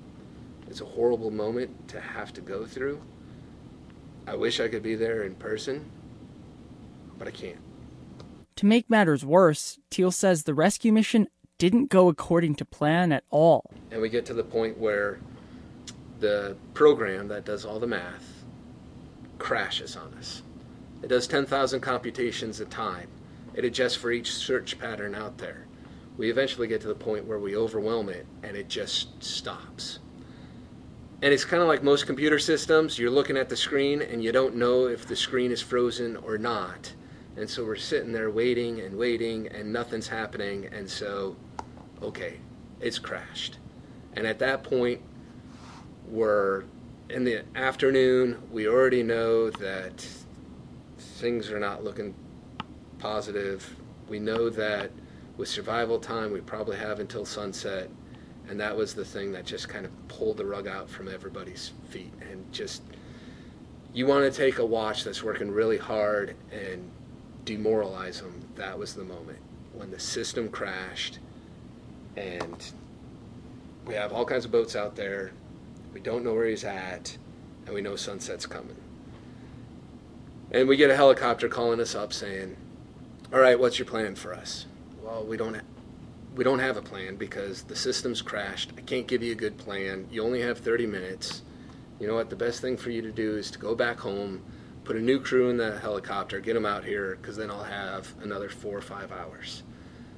It's 0.67 0.81
a 0.81 0.85
horrible 0.85 1.29
moment 1.29 1.87
to 1.89 2.01
have 2.01 2.33
to 2.33 2.41
go 2.41 2.65
through. 2.65 2.99
I 4.25 4.33
wish 4.35 4.59
I 4.59 4.69
could 4.69 4.81
be 4.81 4.95
there 4.95 5.21
in 5.21 5.35
person, 5.35 5.91
but 7.19 7.27
I 7.27 7.31
can't. 7.31 7.59
To 8.55 8.65
make 8.65 8.89
matters 8.89 9.23
worse, 9.23 9.77
Theel 9.91 10.09
says 10.09 10.43
the 10.43 10.55
rescue 10.55 10.91
mission 10.91 11.27
didn't 11.59 11.89
go 11.89 12.09
according 12.09 12.55
to 12.55 12.65
plan 12.65 13.11
at 13.11 13.23
all. 13.29 13.71
And 13.93 14.01
we 14.01 14.09
get 14.09 14.25
to 14.25 14.33
the 14.33 14.43
point 14.43 14.75
where 14.79 15.19
the 16.19 16.57
program 16.73 17.27
that 17.27 17.45
does 17.45 17.63
all 17.63 17.79
the 17.79 17.85
math 17.85 18.43
crashes 19.37 19.95
on 19.95 20.11
us. 20.15 20.41
It 21.03 21.07
does 21.07 21.27
10,000 21.27 21.79
computations 21.79 22.59
a 22.59 22.65
time. 22.65 23.07
It 23.53 23.65
adjusts 23.65 23.95
for 23.95 24.11
each 24.11 24.33
search 24.33 24.79
pattern 24.79 25.13
out 25.13 25.37
there. 25.37 25.67
We 26.17 26.31
eventually 26.31 26.67
get 26.67 26.81
to 26.81 26.87
the 26.87 26.95
point 26.95 27.25
where 27.25 27.37
we 27.37 27.55
overwhelm 27.55 28.09
it 28.09 28.25
and 28.41 28.57
it 28.57 28.67
just 28.67 29.23
stops. 29.23 29.99
And 31.21 31.31
it's 31.31 31.45
kind 31.45 31.61
of 31.61 31.67
like 31.67 31.83
most 31.83 32.07
computer 32.07 32.39
systems. 32.39 32.97
You're 32.97 33.11
looking 33.11 33.37
at 33.37 33.47
the 33.47 33.55
screen 33.55 34.01
and 34.01 34.23
you 34.23 34.31
don't 34.31 34.55
know 34.55 34.87
if 34.87 35.07
the 35.07 35.15
screen 35.15 35.51
is 35.51 35.61
frozen 35.61 36.15
or 36.17 36.39
not. 36.39 36.91
And 37.37 37.47
so 37.47 37.63
we're 37.63 37.75
sitting 37.75 38.11
there 38.11 38.31
waiting 38.31 38.79
and 38.79 38.97
waiting 38.97 39.47
and 39.49 39.71
nothing's 39.71 40.07
happening. 40.07 40.67
And 40.71 40.89
so, 40.89 41.35
okay, 42.01 42.39
it's 42.79 42.97
crashed. 42.97 43.59
And 44.15 44.27
at 44.27 44.39
that 44.39 44.63
point, 44.63 45.01
we're 46.07 46.63
in 47.09 47.23
the 47.23 47.43
afternoon. 47.55 48.41
We 48.51 48.67
already 48.67 49.03
know 49.03 49.49
that 49.49 50.05
things 50.97 51.49
are 51.51 51.59
not 51.59 51.83
looking 51.83 52.13
positive. 52.99 53.75
We 54.07 54.19
know 54.19 54.49
that 54.49 54.91
with 55.37 55.49
survival 55.49 55.99
time, 55.99 56.31
we 56.31 56.41
probably 56.41 56.77
have 56.77 56.99
until 56.99 57.25
sunset. 57.25 57.89
And 58.49 58.59
that 58.59 58.75
was 58.75 58.93
the 58.93 59.05
thing 59.05 59.31
that 59.31 59.45
just 59.45 59.69
kind 59.69 59.85
of 59.85 60.07
pulled 60.07 60.37
the 60.37 60.45
rug 60.45 60.67
out 60.67 60.89
from 60.89 61.07
everybody's 61.07 61.71
feet. 61.89 62.11
And 62.29 62.51
just, 62.51 62.83
you 63.93 64.05
want 64.05 64.31
to 64.31 64.37
take 64.37 64.59
a 64.59 64.65
watch 64.65 65.03
that's 65.03 65.23
working 65.23 65.49
really 65.49 65.77
hard 65.77 66.35
and 66.51 66.91
demoralize 67.45 68.21
them. 68.21 68.41
That 68.55 68.77
was 68.77 68.93
the 68.93 69.03
moment 69.03 69.39
when 69.73 69.91
the 69.91 69.99
system 69.99 70.49
crashed 70.49 71.19
and 72.15 72.71
we 73.85 73.93
have 73.95 74.13
all 74.13 74.25
kinds 74.25 74.45
of 74.45 74.51
boats 74.51 74.75
out 74.75 74.95
there. 74.95 75.31
We 75.93 75.99
don't 75.99 76.23
know 76.23 76.33
where 76.33 76.47
he's 76.47 76.63
at, 76.63 77.17
and 77.65 77.75
we 77.75 77.81
know 77.81 77.95
sunset's 77.95 78.45
coming. 78.45 78.77
And 80.51 80.67
we 80.67 80.77
get 80.77 80.89
a 80.89 80.95
helicopter 80.95 81.49
calling 81.49 81.79
us 81.79 81.95
up 81.95 82.13
saying, 82.13 82.55
"All 83.33 83.39
right, 83.39 83.59
what's 83.59 83.79
your 83.79 83.87
plan 83.87 84.15
for 84.15 84.33
us?" 84.33 84.65
Well, 85.01 85.23
we 85.25 85.37
don't. 85.37 85.59
We 86.35 86.43
don't 86.43 86.59
have 86.59 86.77
a 86.77 86.81
plan 86.81 87.15
because 87.15 87.63
the 87.63 87.75
system's 87.75 88.21
crashed. 88.21 88.71
I 88.77 88.81
can't 88.81 89.05
give 89.05 89.21
you 89.21 89.33
a 89.33 89.35
good 89.35 89.57
plan. 89.57 90.07
You 90.11 90.23
only 90.23 90.41
have 90.41 90.57
30 90.57 90.87
minutes. 90.87 91.43
You 91.99 92.07
know 92.07 92.15
what? 92.15 92.31
The 92.31 92.35
best 92.35 92.59
thing 92.59 92.75
for 92.75 92.89
you 92.89 93.03
to 93.03 93.11
do 93.11 93.37
is 93.37 93.51
to 93.51 93.59
go 93.59 93.75
back 93.75 93.99
home, 93.99 94.41
put 94.83 94.95
a 94.95 94.99
new 94.99 95.19
crew 95.19 95.49
in 95.49 95.57
the 95.57 95.77
helicopter, 95.77 96.39
get 96.39 96.55
them 96.55 96.65
out 96.65 96.85
here, 96.85 97.17
because 97.21 97.37
then 97.37 97.51
I'll 97.51 97.63
have 97.63 98.13
another 98.23 98.49
four 98.49 98.75
or 98.75 98.81
five 98.81 99.11
hours. 99.11 99.61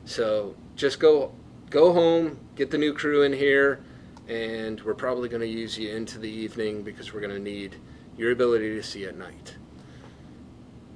So 0.05 0.55
just 0.77 0.99
go, 0.99 1.33
go 1.69 1.93
home, 1.93 2.39
get 2.55 2.71
the 2.71 2.77
new 2.77 2.93
crew 2.93 3.23
in 3.23 3.33
here, 3.33 3.83
and 4.27 4.81
we're 4.81 4.93
probably 4.93 5.29
going 5.29 5.41
to 5.41 5.47
use 5.47 5.77
you 5.77 5.89
into 5.95 6.19
the 6.19 6.29
evening 6.29 6.83
because 6.83 7.13
we're 7.13 7.19
going 7.19 7.33
to 7.33 7.39
need 7.39 7.75
your 8.17 8.31
ability 8.31 8.75
to 8.75 8.83
see 8.83 9.05
at 9.05 9.17
night. 9.17 9.55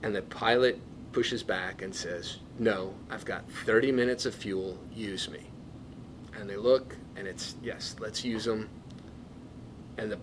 And 0.01 0.15
the 0.15 0.21
pilot 0.21 0.79
pushes 1.11 1.43
back 1.43 1.81
and 1.81 1.93
says, 1.93 2.37
No, 2.57 2.93
I've 3.09 3.25
got 3.25 3.49
30 3.65 3.91
minutes 3.91 4.25
of 4.25 4.33
fuel, 4.33 4.77
use 4.93 5.29
me. 5.29 5.45
And 6.37 6.49
they 6.49 6.55
look, 6.55 6.95
and 7.15 7.27
it's, 7.27 7.55
Yes, 7.61 7.95
let's 7.99 8.23
use 8.23 8.45
them. 8.45 8.69
And, 9.97 10.11
the, 10.11 10.19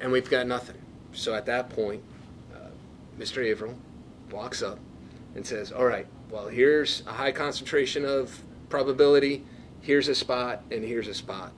and 0.00 0.10
we've 0.10 0.30
got 0.30 0.46
nothing. 0.46 0.76
So 1.12 1.34
at 1.34 1.46
that 1.46 1.68
point, 1.70 2.02
uh, 2.54 2.70
Mr. 3.18 3.46
Averill 3.46 3.76
walks 4.30 4.62
up 4.62 4.78
and 5.34 5.46
says, 5.46 5.72
All 5.72 5.84
right, 5.84 6.06
well, 6.30 6.48
here's 6.48 7.02
a 7.06 7.12
high 7.12 7.32
concentration 7.32 8.04
of 8.04 8.42
probability, 8.70 9.44
here's 9.82 10.08
a 10.08 10.14
spot, 10.14 10.62
and 10.70 10.82
here's 10.84 11.08
a 11.08 11.14
spot. 11.14 11.52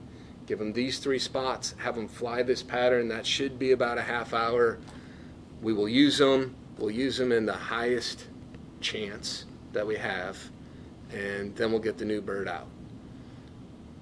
Give 0.45 0.59
them 0.59 0.73
these 0.73 0.99
three 0.99 1.19
spots, 1.19 1.73
have 1.77 1.95
them 1.95 2.07
fly 2.07 2.43
this 2.43 2.61
pattern. 2.61 3.07
That 3.07 3.25
should 3.25 3.57
be 3.57 3.71
about 3.71 3.97
a 3.97 4.01
half 4.03 4.33
hour. 4.33 4.77
We 5.61 5.73
will 5.73 5.89
use 5.89 6.17
them. 6.17 6.55
We'll 6.77 6.91
use 6.91 7.17
them 7.17 7.31
in 7.31 7.45
the 7.45 7.53
highest 7.53 8.27
chance 8.81 9.45
that 9.71 9.87
we 9.87 9.95
have, 9.95 10.37
and 11.11 11.55
then 11.55 11.71
we'll 11.71 11.81
get 11.81 11.97
the 11.97 12.05
new 12.05 12.21
bird 12.21 12.47
out. 12.47 12.67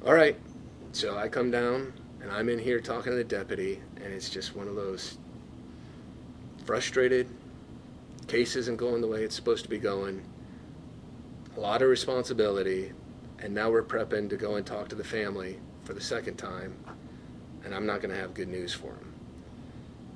All 0.05 0.13
right, 0.13 0.35
so 0.91 1.17
I 1.17 1.29
come 1.29 1.51
down, 1.51 1.93
and 2.21 2.31
I'm 2.31 2.49
in 2.49 2.59
here 2.59 2.81
talking 2.81 3.11
to 3.11 3.17
the 3.17 3.23
deputy, 3.23 3.79
and 3.97 4.13
it's 4.13 4.29
just 4.29 4.55
one 4.55 4.67
of 4.67 4.75
those 4.75 5.17
frustrated, 6.65 7.27
case 8.27 8.55
isn't 8.55 8.77
going 8.77 9.01
the 9.01 9.07
way 9.07 9.23
it's 9.23 9.35
supposed 9.35 9.63
to 9.63 9.69
be 9.69 9.77
going, 9.77 10.21
a 11.55 11.59
lot 11.59 11.81
of 11.81 11.89
responsibility, 11.89 12.91
and 13.43 13.53
now 13.53 13.69
we're 13.69 13.83
prepping 13.83 14.29
to 14.29 14.37
go 14.37 14.55
and 14.55 14.65
talk 14.65 14.87
to 14.87 14.95
the 14.95 15.03
family 15.03 15.59
for 15.83 15.93
the 15.93 16.01
second 16.01 16.37
time, 16.37 16.73
and 17.65 17.75
I'm 17.75 17.85
not 17.85 18.01
going 18.01 18.15
to 18.15 18.19
have 18.19 18.33
good 18.33 18.47
news 18.47 18.73
for 18.73 18.93
them. 18.93 19.13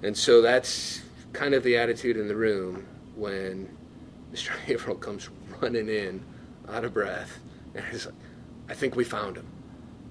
And 0.02 0.16
so 0.16 0.42
that's 0.42 1.02
kind 1.34 1.54
of 1.54 1.62
the 1.64 1.76
attitude 1.76 2.16
in 2.16 2.30
the 2.30 2.36
room 2.36 2.88
when 3.16 3.70
Mr. 4.34 4.52
Averill 4.70 4.96
comes 4.96 5.30
running 5.62 5.90
in, 5.90 6.24
out 6.70 6.86
of 6.86 6.94
breath, 6.94 7.40
and 7.76 7.84
he's 7.92 8.06
like, 8.06 8.16
I 8.70 8.74
think 8.74 8.96
we 8.96 9.04
found 9.04 9.36
him. 9.36 9.48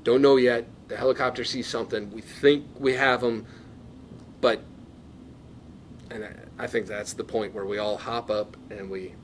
Don't 0.04 0.20
know 0.20 0.36
yet. 0.36 0.66
The 0.88 0.96
helicopter 0.96 1.42
sees 1.42 1.66
something. 1.66 2.10
We 2.12 2.20
think 2.20 2.66
we 2.78 2.92
have 2.94 3.22
him, 3.22 3.46
but, 4.42 4.60
and 6.10 6.22
I, 6.22 6.64
I 6.64 6.66
think 6.66 6.86
that's 6.86 7.14
the 7.14 7.24
point 7.24 7.54
where 7.54 7.64
we 7.64 7.78
all 7.78 7.96
hop 7.96 8.30
up 8.30 8.58
and 8.70 8.90
we, 8.90 9.14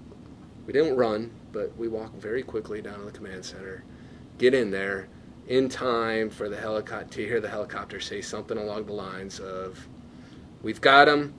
we 0.66 0.72
didn't 0.72 0.96
run, 0.96 1.30
but 1.52 1.76
we 1.76 1.88
walked 1.88 2.16
very 2.16 2.42
quickly 2.42 2.80
down 2.80 3.00
to 3.00 3.04
the 3.06 3.12
command 3.12 3.44
center, 3.44 3.84
get 4.38 4.54
in 4.54 4.70
there, 4.70 5.08
in 5.46 5.68
time 5.68 6.30
for 6.30 6.48
the 6.48 6.56
helicopter 6.56 7.16
to 7.16 7.26
hear 7.26 7.40
the 7.40 7.48
helicopter 7.48 8.00
say 8.00 8.20
something 8.20 8.56
along 8.56 8.86
the 8.86 8.92
lines 8.92 9.40
of, 9.40 9.88
"We've 10.62 10.80
got 10.80 11.08
him. 11.08 11.34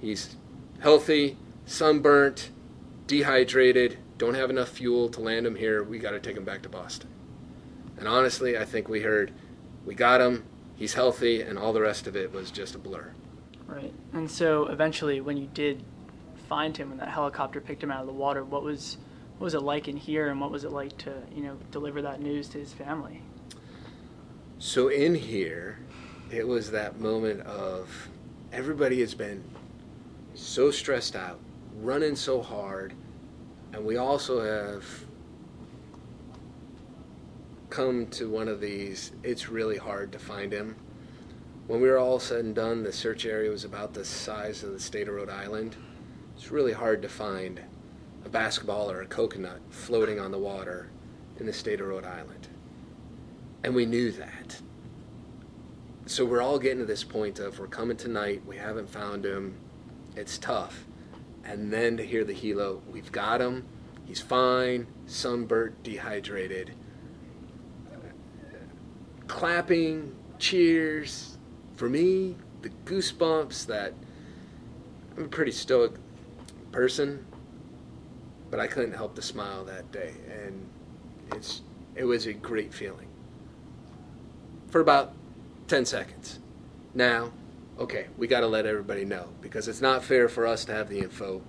He's 0.00 0.36
healthy, 0.80 1.38
sunburnt, 1.64 2.50
dehydrated. 3.06 3.98
Don't 4.18 4.34
have 4.34 4.50
enough 4.50 4.70
fuel 4.70 5.08
to 5.10 5.20
land 5.20 5.46
him 5.46 5.54
here. 5.54 5.82
We 5.82 5.98
got 5.98 6.10
to 6.10 6.20
take 6.20 6.36
him 6.36 6.44
back 6.44 6.62
to 6.62 6.68
Boston." 6.68 7.10
And 7.96 8.08
honestly, 8.08 8.58
I 8.58 8.64
think 8.64 8.88
we 8.88 9.02
heard, 9.02 9.30
"We 9.86 9.94
got 9.94 10.20
him. 10.20 10.44
He's 10.74 10.94
healthy," 10.94 11.40
and 11.40 11.56
all 11.56 11.72
the 11.72 11.80
rest 11.80 12.08
of 12.08 12.16
it 12.16 12.32
was 12.32 12.50
just 12.50 12.74
a 12.74 12.78
blur. 12.78 13.12
Right. 13.66 13.94
And 14.12 14.30
so 14.30 14.66
eventually, 14.66 15.20
when 15.20 15.36
you 15.36 15.48
did 15.54 15.84
find 16.48 16.76
him, 16.76 16.90
when 16.90 16.98
that 16.98 17.08
helicopter 17.08 17.60
picked 17.60 17.82
him 17.82 17.90
out 17.90 18.00
of 18.00 18.06
the 18.06 18.12
water, 18.12 18.44
what 18.44 18.62
was 18.62 18.98
what 19.38 19.46
was 19.46 19.54
it 19.54 19.62
like 19.62 19.88
in 19.88 19.96
here, 19.96 20.28
and 20.28 20.40
what 20.40 20.50
was 20.50 20.64
it 20.64 20.72
like 20.72 20.96
to 20.98 21.12
you 21.34 21.42
know 21.42 21.56
deliver 21.70 22.02
that 22.02 22.20
news 22.20 22.48
to 22.48 22.58
his 22.58 22.72
family? 22.72 23.20
So 24.58 24.88
in 24.88 25.14
here, 25.14 25.78
it 26.30 26.46
was 26.46 26.70
that 26.70 27.00
moment 27.00 27.40
of 27.42 28.08
everybody 28.52 29.00
has 29.00 29.14
been 29.14 29.42
so 30.34 30.70
stressed 30.70 31.16
out, 31.16 31.38
running 31.80 32.16
so 32.16 32.40
hard, 32.40 32.94
and 33.72 33.84
we 33.84 33.96
also 33.96 34.40
have 34.40 34.84
come 37.70 38.06
to 38.06 38.30
one 38.30 38.46
of 38.46 38.60
these 38.60 39.10
it's 39.24 39.48
really 39.48 39.76
hard 39.76 40.12
to 40.12 40.18
find 40.18 40.52
him. 40.52 40.76
When 41.66 41.80
we 41.80 41.88
were 41.88 41.98
all 41.98 42.20
said 42.20 42.44
and 42.44 42.54
done, 42.54 42.82
the 42.82 42.92
search 42.92 43.26
area 43.26 43.50
was 43.50 43.64
about 43.64 43.94
the 43.94 44.04
size 44.04 44.62
of 44.62 44.72
the 44.72 44.78
state 44.78 45.08
of 45.08 45.14
Rhode 45.14 45.30
Island. 45.30 45.76
It's 46.36 46.50
really 46.50 46.72
hard 46.72 47.02
to 47.02 47.08
find 47.08 47.60
a 48.24 48.28
basketball 48.28 48.90
or 48.90 49.02
a 49.02 49.06
coconut 49.06 49.60
floating 49.70 50.18
on 50.18 50.30
the 50.30 50.38
water 50.38 50.90
in 51.38 51.46
the 51.46 51.52
state 51.52 51.80
of 51.80 51.86
Rhode 51.88 52.04
Island. 52.04 52.48
And 53.62 53.74
we 53.74 53.86
knew 53.86 54.10
that. 54.12 54.60
So 56.06 56.24
we're 56.24 56.42
all 56.42 56.58
getting 56.58 56.80
to 56.80 56.84
this 56.84 57.02
point 57.02 57.38
of 57.38 57.58
we're 57.58 57.66
coming 57.66 57.96
tonight, 57.96 58.42
we 58.46 58.56
haven't 58.56 58.90
found 58.90 59.24
him, 59.24 59.56
it's 60.16 60.36
tough. 60.36 60.84
And 61.44 61.72
then 61.72 61.96
to 61.96 62.04
hear 62.04 62.24
the 62.24 62.34
helo, 62.34 62.80
we've 62.90 63.10
got 63.10 63.40
him, 63.40 63.66
he's 64.04 64.20
fine, 64.20 64.86
sunburnt, 65.06 65.82
dehydrated. 65.82 66.72
Clapping, 69.26 70.14
cheers. 70.38 71.38
For 71.76 71.88
me, 71.88 72.36
the 72.60 72.70
goosebumps 72.84 73.66
that 73.66 73.94
I'm 75.16 75.28
pretty 75.28 75.52
stoic 75.52 75.92
person, 76.74 77.24
but 78.50 78.58
I 78.58 78.66
couldn't 78.66 78.94
help 78.94 79.14
to 79.14 79.22
smile 79.22 79.64
that 79.64 79.92
day. 79.92 80.12
And 80.28 80.68
it's 81.32 81.62
it 81.94 82.04
was 82.04 82.26
a 82.26 82.32
great 82.32 82.74
feeling 82.74 83.06
for 84.68 84.80
about 84.80 85.12
10 85.68 85.86
seconds. 85.86 86.40
Now, 86.92 87.30
okay, 87.78 88.08
we 88.18 88.26
got 88.26 88.40
to 88.40 88.48
let 88.48 88.66
everybody 88.66 89.04
know 89.04 89.28
because 89.40 89.68
it's 89.68 89.80
not 89.80 90.02
fair 90.02 90.28
for 90.28 90.46
us 90.46 90.64
to 90.64 90.72
have 90.72 90.88
the 90.88 90.98
info 90.98 91.42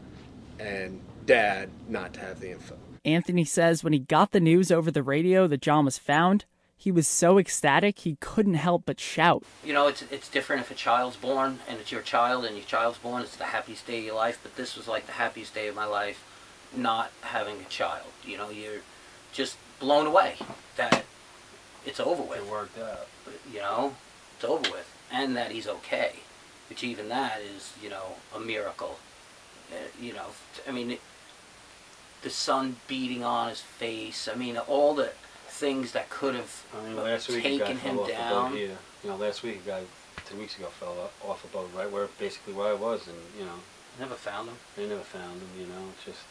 and 0.59 1.01
dad 1.25 1.69
not 1.89 2.13
to 2.13 2.19
have 2.19 2.39
the 2.39 2.51
info. 2.51 2.77
Anthony 3.03 3.43
says 3.43 3.83
when 3.83 3.93
he 3.93 3.99
got 3.99 4.31
the 4.31 4.39
news 4.39 4.71
over 4.71 4.91
the 4.91 5.03
radio 5.03 5.47
that 5.47 5.61
John 5.61 5.85
was 5.85 5.97
found, 5.97 6.45
he 6.77 6.91
was 6.91 7.07
so 7.07 7.37
ecstatic 7.37 7.99
he 7.99 8.17
couldn't 8.19 8.55
help 8.55 8.83
but 8.85 8.99
shout. 8.99 9.43
You 9.63 9.73
know, 9.73 9.87
it's 9.87 10.03
it's 10.11 10.27
different 10.27 10.61
if 10.61 10.71
a 10.71 10.75
child's 10.75 11.15
born 11.15 11.59
and 11.67 11.79
it's 11.79 11.91
your 11.91 12.01
child 12.01 12.45
and 12.45 12.55
your 12.55 12.65
child's 12.65 12.97
born. 12.97 13.23
It's 13.23 13.35
the 13.35 13.45
happiest 13.45 13.87
day 13.87 13.99
of 13.99 14.05
your 14.05 14.15
life. 14.15 14.39
But 14.43 14.55
this 14.55 14.75
was 14.75 14.87
like 14.87 15.05
the 15.05 15.13
happiest 15.13 15.53
day 15.53 15.67
of 15.67 15.75
my 15.75 15.85
life, 15.85 16.23
not 16.75 17.11
having 17.21 17.57
a 17.61 17.69
child. 17.69 18.07
You 18.23 18.37
know, 18.37 18.49
you're 18.49 18.81
just 19.31 19.57
blown 19.79 20.05
away 20.05 20.35
that 20.75 21.05
it's 21.85 21.99
over 21.99 22.21
with. 22.21 22.39
It 22.39 22.51
worked 22.51 22.79
out. 22.79 23.07
You 23.51 23.59
know, 23.59 23.95
it's 24.35 24.45
over 24.45 24.69
with, 24.71 24.91
and 25.11 25.35
that 25.35 25.51
he's 25.51 25.67
okay. 25.67 26.17
Which 26.69 26.83
even 26.83 27.09
that 27.09 27.39
is, 27.41 27.73
you 27.81 27.89
know, 27.89 28.15
a 28.35 28.39
miracle. 28.39 28.97
Uh, 29.71 29.75
you 29.99 30.13
know, 30.13 30.27
I 30.67 30.71
mean, 30.71 30.91
it, 30.91 31.01
the 32.21 32.29
sun 32.29 32.77
beating 32.87 33.23
on 33.23 33.49
his 33.49 33.61
face. 33.61 34.27
I 34.27 34.35
mean, 34.35 34.57
all 34.57 34.95
the 34.95 35.11
things 35.55 35.93
that 35.93 36.09
could 36.09 36.35
have 36.35 36.63
I 36.77 36.83
mean, 36.87 36.97
last 36.97 37.29
week 37.29 37.45
a 37.45 37.49
guy 37.49 37.57
taken 37.57 37.77
him 37.77 37.95
fell 37.95 38.03
off 38.03 38.09
a 38.09 38.11
down. 38.11 38.51
boat 38.51 38.57
here. 38.57 38.77
You 39.03 39.09
know, 39.09 39.15
last 39.15 39.41
week 39.43 39.61
a 39.65 39.67
guy 39.67 39.81
two 40.25 40.37
weeks 40.37 40.57
ago 40.57 40.67
fell 40.67 41.09
off 41.27 41.43
a 41.45 41.47
boat 41.47 41.69
right 41.75 41.89
where 41.89 42.07
basically 42.19 42.53
where 42.53 42.67
I 42.67 42.73
was, 42.73 43.07
and 43.07 43.17
you 43.39 43.45
know 43.45 43.59
Never 43.99 44.15
found 44.15 44.49
him. 44.49 44.57
they 44.75 44.87
never 44.87 45.01
found 45.01 45.39
him. 45.41 45.47
You 45.57 45.67
know, 45.67 45.81
it's 45.93 46.03
just 46.05 46.23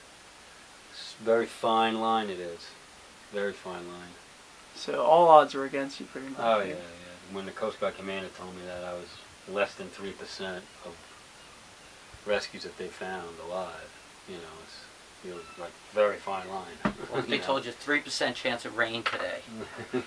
it's 0.91 1.15
a 1.21 1.25
very 1.25 1.47
fine 1.47 2.01
line. 2.01 2.29
It 2.29 2.39
is 2.39 2.61
very 3.33 3.53
fine 3.55 3.89
line. 3.89 4.13
So 4.75 5.03
all 5.03 5.29
odds 5.29 5.55
were 5.55 5.65
against 5.65 5.99
you, 6.01 6.07
pretty 6.07 6.29
much. 6.29 6.39
Oh 6.41 6.61
yeah, 6.61 6.75
yeah. 6.75 7.33
When 7.33 7.47
the 7.47 7.53
Coast 7.53 7.81
Guard 7.81 7.97
commander 7.97 8.29
told 8.37 8.55
me 8.55 8.63
that, 8.67 8.85
I 8.85 8.93
was 8.93 9.09
less 9.49 9.75
than 9.75 9.89
three 9.89 10.13
percent 10.13 10.63
of 10.85 10.95
rescues 12.27 12.65
that 12.65 12.77
they 12.77 12.89
found 12.89 13.29
alive. 13.49 13.91
You 14.29 14.37
know, 14.37 14.54
it's 15.25 15.27
you 15.27 15.31
know, 15.33 15.65
like 15.65 15.73
very 15.93 16.17
fine 16.17 16.49
line. 16.49 16.95
Well, 17.11 17.21
if 17.21 17.29
they 17.29 17.39
told 17.39 17.65
you 17.65 17.73
three 17.73 18.01
percent 18.01 18.37
chance 18.37 18.65
of 18.65 18.77
rain 18.77 19.03
today, 19.03 19.41
you, 19.93 20.03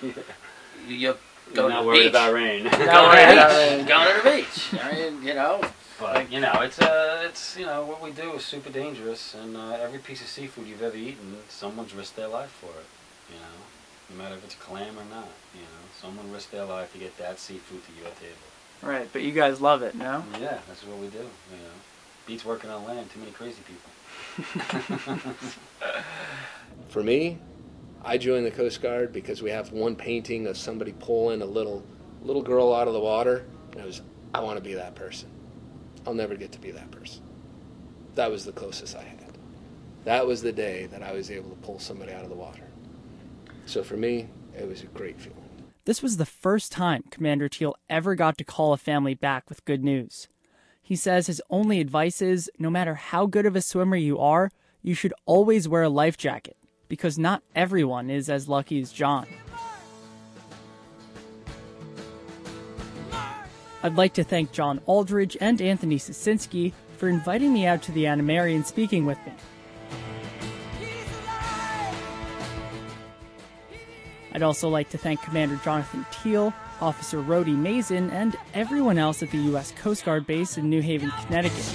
you're 0.88 1.18
You're 1.48 1.56
going 1.56 1.70
not 1.70 1.78
to 1.80 1.82
the 1.82 1.88
worried 1.88 2.00
beach. 2.00 2.10
about 2.10 2.34
rain. 2.34 2.64
Going 2.64 2.74
worried 2.88 3.28
to 3.30 3.36
the 3.36 3.78
beach. 3.78 3.88
Going 3.88 4.08
to 4.08 4.22
the 4.24 4.36
beach. 4.36 4.84
I 4.84 4.92
mean, 4.94 5.24
you 5.24 5.34
know. 5.34 5.62
But 6.00 6.32
you 6.32 6.40
know, 6.40 6.62
it's 6.62 6.80
uh, 6.80 7.24
it's 7.26 7.58
you 7.58 7.66
know 7.66 7.84
what 7.84 8.04
we 8.04 8.12
do 8.12 8.34
is 8.34 8.46
super 8.46 8.70
dangerous, 8.70 9.34
and 9.34 9.58
uh, 9.58 9.72
every 9.82 9.98
piece 9.98 10.22
of 10.22 10.28
seafood 10.28 10.68
you've 10.68 10.84
ever 10.84 10.96
eaten, 10.96 11.38
someone's 11.50 11.92
risked 11.96 12.16
their 12.16 12.28
life 12.28 12.52
for 12.52 12.68
it. 12.68 12.86
You 13.34 13.40
know, 13.40 13.56
no 14.12 14.24
matter 14.24 14.36
if 14.36 14.44
it's 14.44 14.54
clam 14.54 14.94
or 15.00 15.06
not. 15.10 15.30
You 15.56 15.62
know, 15.62 15.82
someone 16.00 16.32
risked 16.32 16.52
their 16.52 16.66
life 16.66 16.94
to 16.94 17.00
get 17.00 17.18
that 17.18 17.40
seafood 17.40 17.82
to 17.88 17.92
your 17.94 18.12
table. 18.12 18.46
Right, 18.84 19.10
but 19.12 19.24
you 19.24 19.32
guys 19.32 19.60
love 19.60 19.82
it, 19.82 19.96
no? 19.96 20.24
Yeah, 20.40 20.60
that's 20.68 20.86
what 20.86 21.00
we 21.00 21.08
do. 21.08 21.18
You 21.18 21.64
know, 21.66 21.78
beats 22.28 22.46
working 22.46 22.70
on 22.70 22.86
land. 22.86 23.10
Too 23.10 23.20
many 23.20 23.32
crazy 23.32 23.62
people. 23.68 23.90
For 26.89 27.04
me, 27.04 27.39
I 28.04 28.17
joined 28.17 28.46
the 28.46 28.52
Coast 28.52 28.82
Guard 28.82 29.12
because 29.12 29.41
we 29.41 29.50
have 29.50 29.72
one 29.72 29.96
painting 29.96 30.48
of 30.48 30.58
somebody 30.58 30.93
pulling 31.00 31.41
a 31.41 31.46
little 31.46 31.84
little 32.22 32.41
girl 32.41 32.74
out 32.74 32.88
of 32.88 32.93
the 32.93 33.00
water, 33.00 33.46
and 33.72 33.82
I 33.82 33.86
was 33.86 34.02
I 34.34 34.41
want 34.41 34.58
to 34.58 34.63
be 34.63 34.74
that 34.76 34.96
person. 34.96 35.30
I'll 36.06 36.13
never 36.13 36.36
get 36.36 36.52
to 36.54 36.60
be 36.60 36.72
that 36.72 36.91
person. 36.91 37.24
That 38.15 38.32
was 38.32 38.46
the 38.46 38.52
closest 38.52 38.96
I 38.96 39.04
had. 39.04 39.17
That 40.06 40.26
was 40.26 40.41
the 40.41 40.54
day 40.54 40.86
that 40.86 41.04
I 41.04 41.12
was 41.12 41.30
able 41.30 41.50
to 41.50 41.56
pull 41.58 41.80
somebody 41.80 42.13
out 42.13 42.24
of 42.24 42.30
the 42.30 42.36
water. 42.36 42.63
So 43.65 43.84
for 43.84 43.98
me, 43.98 44.30
it 44.58 44.65
was 44.65 44.82
a 44.82 44.86
great 44.86 45.20
feeling. 45.20 45.43
This 45.84 46.02
was 46.02 46.15
the 46.15 46.26
first 46.26 46.72
time 46.72 47.04
Commander 47.12 47.50
Theel 47.50 47.76
ever 47.89 48.15
got 48.15 48.38
to 48.38 48.46
call 48.46 48.72
a 48.72 48.78
family 48.78 49.15
back 49.15 49.50
with 49.50 49.65
good 49.65 49.84
news. 49.84 50.30
He 50.88 50.95
says 50.95 51.28
his 51.28 51.41
only 51.50 51.82
advice 51.82 52.21
is 52.21 52.50
no 52.58 52.69
matter 52.69 52.95
how 52.95 53.26
good 53.26 53.45
of 53.45 53.58
a 53.58 53.62
swimmer 53.62 53.97
you 53.97 54.19
are, 54.19 54.50
you 54.82 54.93
should 54.93 55.13
always 55.26 55.67
wear 55.67 55.84
a 55.84 55.89
life 55.89 56.15
jacket 56.15 56.56
because 56.88 57.19
not 57.19 57.43
everyone 57.54 58.10
is 58.10 58.30
as 58.30 58.47
lucky 58.47 58.80
as 58.80 58.93
John. 58.93 59.28
I'd 63.84 63.97
like 63.97 64.13
to 64.13 64.23
thank 64.23 64.54
John 64.54 64.80
Aldridge 64.86 65.36
and 65.41 65.62
Anthony 65.62 65.97
Sosinski 65.97 66.71
for 66.95 67.10
inviting 67.10 67.52
me 67.52 67.65
out 67.65 67.82
to 67.82 67.91
the 67.91 68.08
Anna 68.08 68.23
Mary 68.23 68.56
and 68.56 68.65
speaking 68.65 69.06
with 69.06 69.17
me. 69.26 69.34
I'd 74.32 74.41
also 74.41 74.69
like 74.69 74.89
to 74.91 74.97
thank 74.97 75.21
Commander 75.21 75.60
Jonathan 75.65 76.06
Theel, 76.12 76.54
Officer 76.82 77.18
Rhodey 77.18 77.56
Mason, 77.56 78.10
and 78.12 78.36
everyone 78.54 78.98
else 78.98 79.24
at 79.24 79.32
the 79.32 79.38
U.S. 79.38 79.72
Coast 79.72 80.06
Guard 80.06 80.28
base 80.28 80.58
in 80.58 80.70
New 80.70 80.82
Haven, 80.82 81.12
Connecticut. 81.26 81.66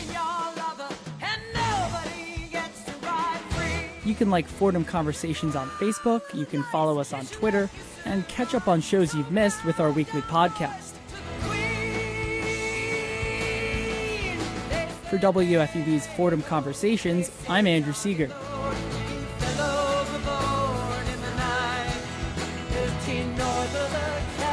You 4.04 4.14
can 4.14 4.30
like 4.30 4.46
Fordham 4.46 4.84
Conversations 4.84 5.54
on 5.54 5.68
Facebook, 5.70 6.22
you 6.34 6.44
can 6.44 6.62
follow 6.64 6.98
us 6.98 7.12
on 7.12 7.24
Twitter, 7.26 7.70
and 8.04 8.26
catch 8.28 8.54
up 8.54 8.66
on 8.66 8.80
shows 8.80 9.14
you've 9.14 9.30
missed 9.30 9.64
with 9.64 9.78
our 9.78 9.92
weekly 9.92 10.22
podcast. 10.22 10.94
For 15.08 15.18
WFUV's 15.18 16.06
Fordham 16.08 16.42
Conversations, 16.42 17.30
I'm 17.48 17.66
Andrew 17.66 17.92
Seeger. 17.92 18.30